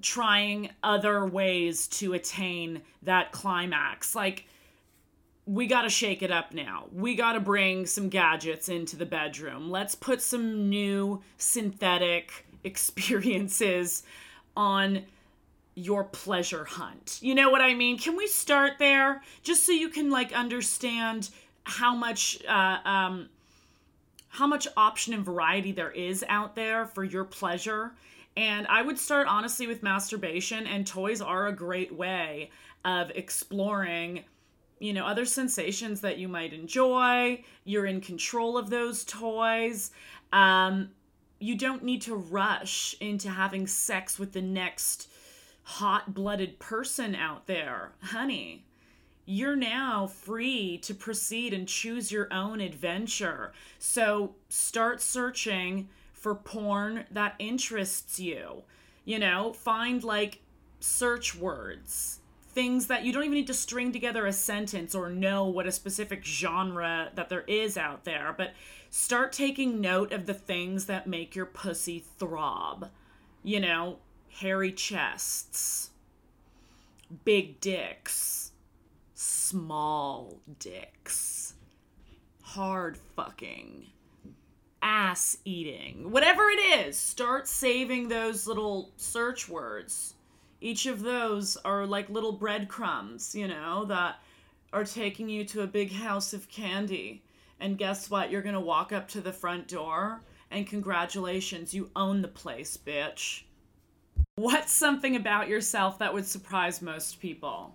trying 0.02 0.70
other 0.82 1.24
ways 1.26 1.86
to 1.88 2.14
attain 2.14 2.82
that 3.02 3.32
climax. 3.32 4.14
Like, 4.14 4.46
we 5.46 5.66
got 5.66 5.82
to 5.82 5.88
shake 5.88 6.22
it 6.22 6.30
up 6.30 6.52
now. 6.52 6.84
We 6.92 7.14
got 7.14 7.32
to 7.32 7.40
bring 7.40 7.86
some 7.86 8.10
gadgets 8.10 8.68
into 8.68 8.96
the 8.96 9.06
bedroom. 9.06 9.70
Let's 9.70 9.94
put 9.94 10.20
some 10.20 10.68
new 10.68 11.22
synthetic 11.38 12.46
experiences 12.64 14.02
on 14.56 15.04
your 15.74 16.04
pleasure 16.04 16.64
hunt. 16.64 17.18
You 17.22 17.34
know 17.34 17.50
what 17.50 17.60
I 17.60 17.72
mean? 17.72 17.98
Can 17.98 18.16
we 18.16 18.26
start 18.26 18.72
there 18.78 19.22
just 19.42 19.64
so 19.64 19.72
you 19.72 19.88
can 19.88 20.10
like 20.10 20.32
understand 20.32 21.30
how 21.62 21.94
much 21.94 22.44
uh, 22.46 22.78
um, 22.84 23.28
how 24.28 24.46
much 24.46 24.66
option 24.76 25.14
and 25.14 25.24
variety 25.24 25.72
there 25.72 25.90
is 25.90 26.24
out 26.28 26.56
there 26.56 26.86
for 26.86 27.04
your 27.04 27.24
pleasure 27.24 27.92
And 28.36 28.66
I 28.68 28.82
would 28.82 28.98
start 28.98 29.26
honestly 29.26 29.66
with 29.66 29.82
masturbation, 29.82 30.66
and 30.66 30.86
toys 30.86 31.20
are 31.20 31.46
a 31.46 31.52
great 31.52 31.94
way 31.94 32.50
of 32.84 33.10
exploring 33.14 34.24
you 34.80 34.92
know 34.92 35.04
other 35.04 35.24
sensations 35.24 36.00
that 36.02 36.18
you 36.18 36.28
might 36.28 36.52
enjoy. 36.52 37.42
You're 37.64 37.86
in 37.86 38.00
control 38.00 38.56
of 38.56 38.70
those 38.70 39.04
toys. 39.04 39.90
Um, 40.32 40.90
you 41.40 41.56
don't 41.56 41.82
need 41.82 42.02
to 42.02 42.14
rush 42.14 42.96
into 43.00 43.28
having 43.28 43.66
sex 43.66 44.18
with 44.18 44.32
the 44.32 44.42
next 44.42 45.08
hot-blooded 45.62 46.58
person 46.58 47.14
out 47.14 47.46
there. 47.46 47.92
Honey 48.00 48.64
you're 49.30 49.56
now 49.56 50.06
free 50.06 50.78
to 50.78 50.94
proceed 50.94 51.52
and 51.52 51.68
choose 51.68 52.10
your 52.10 52.32
own 52.32 52.62
adventure. 52.62 53.52
So 53.78 54.36
start 54.48 55.02
searching 55.02 55.90
for 56.18 56.34
porn 56.34 57.04
that 57.10 57.34
interests 57.38 58.18
you 58.18 58.62
you 59.04 59.18
know 59.18 59.52
find 59.52 60.04
like 60.04 60.40
search 60.80 61.34
words 61.34 62.20
things 62.58 62.88
that 62.88 63.04
you 63.04 63.12
don't 63.12 63.22
even 63.22 63.34
need 63.34 63.46
to 63.46 63.54
string 63.54 63.92
together 63.92 64.26
a 64.26 64.32
sentence 64.32 64.92
or 64.92 65.08
know 65.08 65.44
what 65.44 65.68
a 65.68 65.70
specific 65.70 66.24
genre 66.24 67.08
that 67.14 67.28
there 67.28 67.44
is 67.46 67.78
out 67.78 68.04
there, 68.04 68.34
but 68.36 68.52
start 68.90 69.30
taking 69.32 69.80
note 69.80 70.12
of 70.12 70.26
the 70.26 70.34
things 70.34 70.86
that 70.86 71.06
make 71.06 71.36
your 71.36 71.46
pussy 71.46 72.00
throb. 72.18 72.90
You 73.44 73.60
know, 73.60 73.98
hairy 74.28 74.72
chests, 74.72 75.90
big 77.24 77.60
dicks, 77.60 78.50
small 79.14 80.40
dicks, 80.58 81.54
hard 82.42 82.98
fucking, 83.14 83.86
ass 84.82 85.38
eating, 85.44 86.10
whatever 86.10 86.48
it 86.50 86.86
is, 86.86 86.96
start 86.96 87.48
saving 87.48 88.08
those 88.08 88.46
little 88.46 88.90
search 88.96 89.48
words 89.48 90.14
each 90.60 90.86
of 90.86 91.00
those 91.00 91.56
are 91.58 91.86
like 91.86 92.10
little 92.10 92.32
breadcrumbs, 92.32 93.34
you 93.34 93.48
know, 93.48 93.84
that 93.86 94.16
are 94.72 94.84
taking 94.84 95.28
you 95.28 95.44
to 95.44 95.62
a 95.62 95.66
big 95.66 95.92
house 95.92 96.32
of 96.32 96.48
candy. 96.48 97.22
And 97.60 97.78
guess 97.78 98.10
what? 98.10 98.30
You're 98.30 98.42
going 98.42 98.54
to 98.54 98.60
walk 98.60 98.92
up 98.92 99.08
to 99.08 99.20
the 99.20 99.32
front 99.32 99.68
door, 99.68 100.22
and 100.50 100.66
congratulations, 100.66 101.74
you 101.74 101.90
own 101.96 102.22
the 102.22 102.28
place, 102.28 102.76
bitch. 102.76 103.42
What's 104.36 104.72
something 104.72 105.16
about 105.16 105.48
yourself 105.48 105.98
that 105.98 106.14
would 106.14 106.26
surprise 106.26 106.80
most 106.80 107.20
people? 107.20 107.74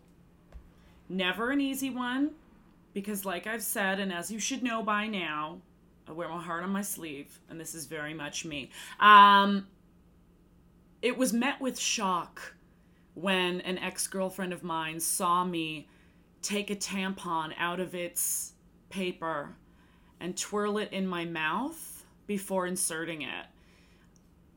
Never 1.09 1.51
an 1.51 1.59
easy 1.59 1.89
one, 1.89 2.31
because, 2.93 3.25
like 3.25 3.45
I've 3.45 3.63
said, 3.63 3.99
and 3.99 4.13
as 4.13 4.31
you 4.31 4.39
should 4.39 4.63
know 4.63 4.81
by 4.81 5.07
now, 5.07 5.59
I 6.07 6.11
wear 6.11 6.27
my 6.27 6.41
heart 6.41 6.63
on 6.63 6.69
my 6.69 6.81
sleeve, 6.81 7.39
and 7.49 7.59
this 7.59 7.73
is 7.73 7.85
very 7.85 8.13
much 8.13 8.45
me. 8.45 8.71
Um, 8.99 9.67
it 11.01 11.17
was 11.17 11.33
met 11.33 11.61
with 11.61 11.79
shock 11.79 12.55
when 13.13 13.61
an 13.61 13.77
ex 13.77 14.07
girlfriend 14.07 14.53
of 14.53 14.63
mine 14.63 14.99
saw 14.99 15.43
me 15.43 15.87
take 16.41 16.69
a 16.69 16.75
tampon 16.75 17.53
out 17.57 17.79
of 17.79 17.95
its 17.95 18.53
paper 18.89 19.55
and 20.19 20.37
twirl 20.37 20.77
it 20.77 20.91
in 20.91 21.07
my 21.07 21.25
mouth 21.25 22.05
before 22.27 22.67
inserting 22.67 23.21
it. 23.21 23.45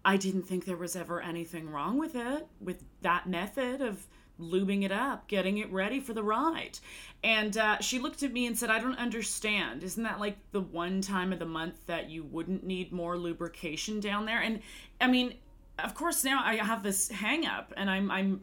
I 0.04 0.16
didn't 0.16 0.42
think 0.42 0.64
there 0.64 0.76
was 0.76 0.94
ever 0.94 1.20
anything 1.20 1.70
wrong 1.70 1.98
with 1.98 2.14
it, 2.14 2.46
with 2.60 2.84
that 3.02 3.28
method 3.28 3.80
of 3.80 4.06
lubing 4.40 4.84
it 4.84 4.92
up, 4.92 5.28
getting 5.28 5.58
it 5.58 5.70
ready 5.72 6.00
for 6.00 6.12
the 6.12 6.22
ride. 6.22 6.78
And 7.24 7.56
uh, 7.56 7.80
she 7.80 7.98
looked 7.98 8.22
at 8.22 8.32
me 8.32 8.46
and 8.46 8.58
said, 8.58 8.70
I 8.70 8.78
don't 8.78 8.98
understand. 8.98 9.82
Isn't 9.82 10.02
that 10.02 10.20
like 10.20 10.36
the 10.52 10.60
one 10.60 11.00
time 11.00 11.32
of 11.32 11.38
the 11.38 11.46
month 11.46 11.74
that 11.86 12.10
you 12.10 12.24
wouldn't 12.24 12.64
need 12.64 12.92
more 12.92 13.16
lubrication 13.16 14.00
down 14.00 14.26
there? 14.26 14.40
And 14.40 14.60
I 15.00 15.06
mean, 15.06 15.34
of 15.78 15.94
course 15.94 16.24
now 16.24 16.42
I 16.44 16.56
have 16.56 16.82
this 16.82 17.08
hang 17.10 17.46
up 17.46 17.72
and 17.76 17.90
I'm 17.90 18.10
I'm 18.10 18.40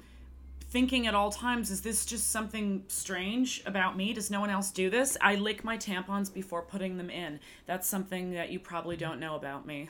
thinking 0.74 1.06
at 1.06 1.14
all 1.14 1.32
times 1.32 1.70
is 1.70 1.82
this 1.82 2.04
just 2.06 2.32
something 2.32 2.84
strange 2.88 3.62
about 3.68 3.96
me 3.96 4.12
does 4.12 4.32
no 4.32 4.39
one 4.39 4.50
else 4.50 4.72
do 4.72 4.89
this 4.89 5.16
i 5.22 5.36
lick 5.36 5.64
my 5.64 5.78
tampons 5.78 6.34
before 6.34 6.64
putting 6.64 6.98
them 6.98 7.12
in 7.12 7.39
that's 7.68 7.88
something 7.88 8.32
that 8.32 8.50
you 8.50 8.60
probably 8.60 8.98
don't 8.98 9.20
know 9.20 9.36
about 9.36 9.68
me 9.68 9.88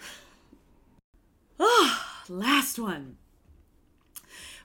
ah 1.60 2.22
last 2.28 2.78
one 2.78 3.16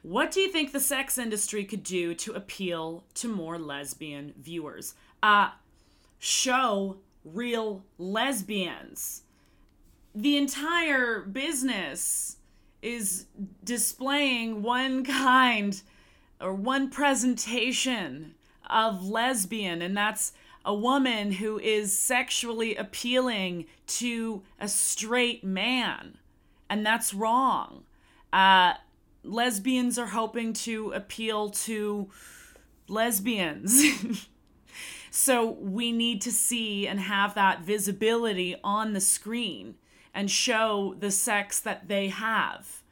what 0.03 0.31
do 0.31 0.41
you 0.41 0.51
think 0.51 0.73
the 0.73 0.81
sex 0.81 1.19
industry 1.19 1.65
could 1.65 1.83
do 1.83 2.15
to 2.15 2.33
appeal 2.33 3.05
to 3.15 3.29
more 3.29 3.59
lesbian 3.59 4.33
viewers 4.39 4.95
uh 5.23 5.51
show 6.19 6.97
real 7.25 7.85
lesbians 7.99 9.23
the 10.15 10.37
entire 10.37 11.21
business 11.21 12.39
is 12.83 13.27
displaying 13.65 14.63
one 14.63 15.05
kind 15.05 15.81
or 16.41 16.55
one 16.55 16.91
presentation 16.91 18.35
of 18.69 19.09
lesbian, 19.09 19.83
and 19.83 19.97
that's 19.97 20.33
a 20.65 20.75
woman 20.75 21.33
who 21.33 21.59
is 21.59 21.97
sexually 21.97 22.77
appealing 22.77 23.67
to 23.87 24.43
a 24.61 24.69
straight 24.69 25.43
man. 25.43 26.19
And 26.69 26.85
that's 26.85 27.15
wrong. 27.15 27.85
Uh, 28.33 28.75
lesbians 29.29 29.99
are 29.99 30.07
hoping 30.07 30.53
to 30.53 30.93
appeal 30.93 31.51
to 31.51 32.11
lesbians. 32.89 34.29
so 35.11 35.51
we 35.51 35.93
need 35.93 36.23
to 36.23 36.33
see 36.33 36.87
and 36.87 37.01
have 37.01 37.35
that 37.35 37.63
visibility 37.63 38.57
on 38.65 38.93
the 38.93 39.01
screen 39.01 39.77
and 40.15 40.31
show 40.31 40.97
the 40.99 41.11
sex 41.11 41.61
that 41.61 41.89
they 41.89 42.09
have 42.09 42.83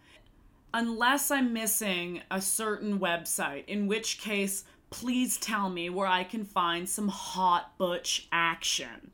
unless 0.77 1.31
I'm 1.31 1.55
missing 1.55 2.21
a 2.31 2.43
certain 2.43 2.99
website, 2.99 3.65
in 3.67 3.87
which 3.87 4.21
case, 4.21 4.65
please 4.91 5.39
tell 5.39 5.71
me 5.71 5.89
where 5.89 6.07
I 6.07 6.23
can 6.23 6.45
find 6.45 6.87
some 6.87 7.09
hot 7.09 7.79
butch 7.79 8.29
action. 8.31 9.11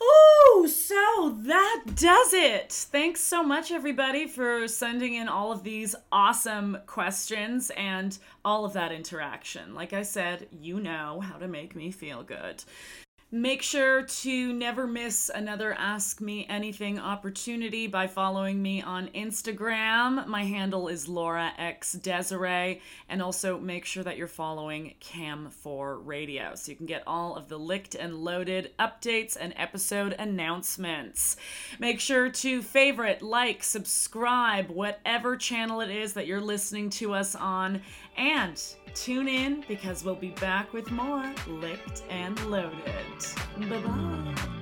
Ooh, 0.00 0.68
so 0.68 1.36
that 1.40 1.82
does 1.94 2.32
it. 2.32 2.72
Thanks 2.72 3.20
so 3.20 3.42
much, 3.42 3.72
everybody, 3.72 4.26
for 4.26 4.68
sending 4.68 5.14
in 5.14 5.28
all 5.28 5.50
of 5.50 5.64
these 5.64 5.94
awesome 6.12 6.78
questions 6.86 7.70
and 7.76 8.16
all 8.44 8.64
of 8.64 8.74
that 8.74 8.92
interaction. 8.92 9.74
Like 9.74 9.92
I 9.92 10.02
said, 10.02 10.48
you 10.52 10.78
know 10.80 11.20
how 11.20 11.38
to 11.38 11.48
make 11.48 11.74
me 11.74 11.90
feel 11.90 12.22
good. 12.22 12.62
Make 13.30 13.60
sure 13.60 14.04
to 14.04 14.52
never 14.54 14.86
miss 14.86 15.30
another 15.34 15.74
Ask 15.74 16.22
Me 16.22 16.46
Anything 16.48 16.98
opportunity 16.98 17.86
by 17.86 18.06
following 18.06 18.62
me 18.62 18.80
on 18.80 19.08
Instagram. 19.08 20.26
My 20.26 20.44
handle 20.44 20.88
is 20.88 21.08
Laura 21.08 21.52
X 21.58 21.92
Desiree. 21.92 22.80
And 23.06 23.20
also 23.20 23.58
make 23.58 23.84
sure 23.84 24.02
that 24.02 24.16
you're 24.16 24.28
following 24.28 24.94
Cam4 25.02 26.00
Radio 26.06 26.54
so 26.54 26.70
you 26.72 26.76
can 26.76 26.86
get 26.86 27.02
all 27.06 27.36
of 27.36 27.50
the 27.50 27.58
licked 27.58 27.94
and 27.94 28.14
loaded 28.14 28.70
updates 28.78 29.36
and 29.38 29.52
episode 29.58 30.14
announcements. 30.18 31.36
Make 31.78 32.00
sure 32.00 32.30
to 32.30 32.62
favorite, 32.62 33.20
like, 33.20 33.62
subscribe, 33.62 34.70
whatever 34.70 35.36
channel 35.36 35.82
it 35.82 35.90
is 35.90 36.14
that 36.14 36.26
you're 36.26 36.40
listening 36.40 36.88
to 36.90 37.12
us 37.12 37.34
on. 37.34 37.82
And 38.18 38.60
tune 38.94 39.28
in 39.28 39.64
because 39.68 40.04
we'll 40.04 40.16
be 40.16 40.30
back 40.40 40.72
with 40.72 40.90
more 40.90 41.32
Licked 41.46 42.02
and 42.10 42.38
Loaded. 42.50 42.74
Bye 43.60 43.80
bye. 43.80 44.57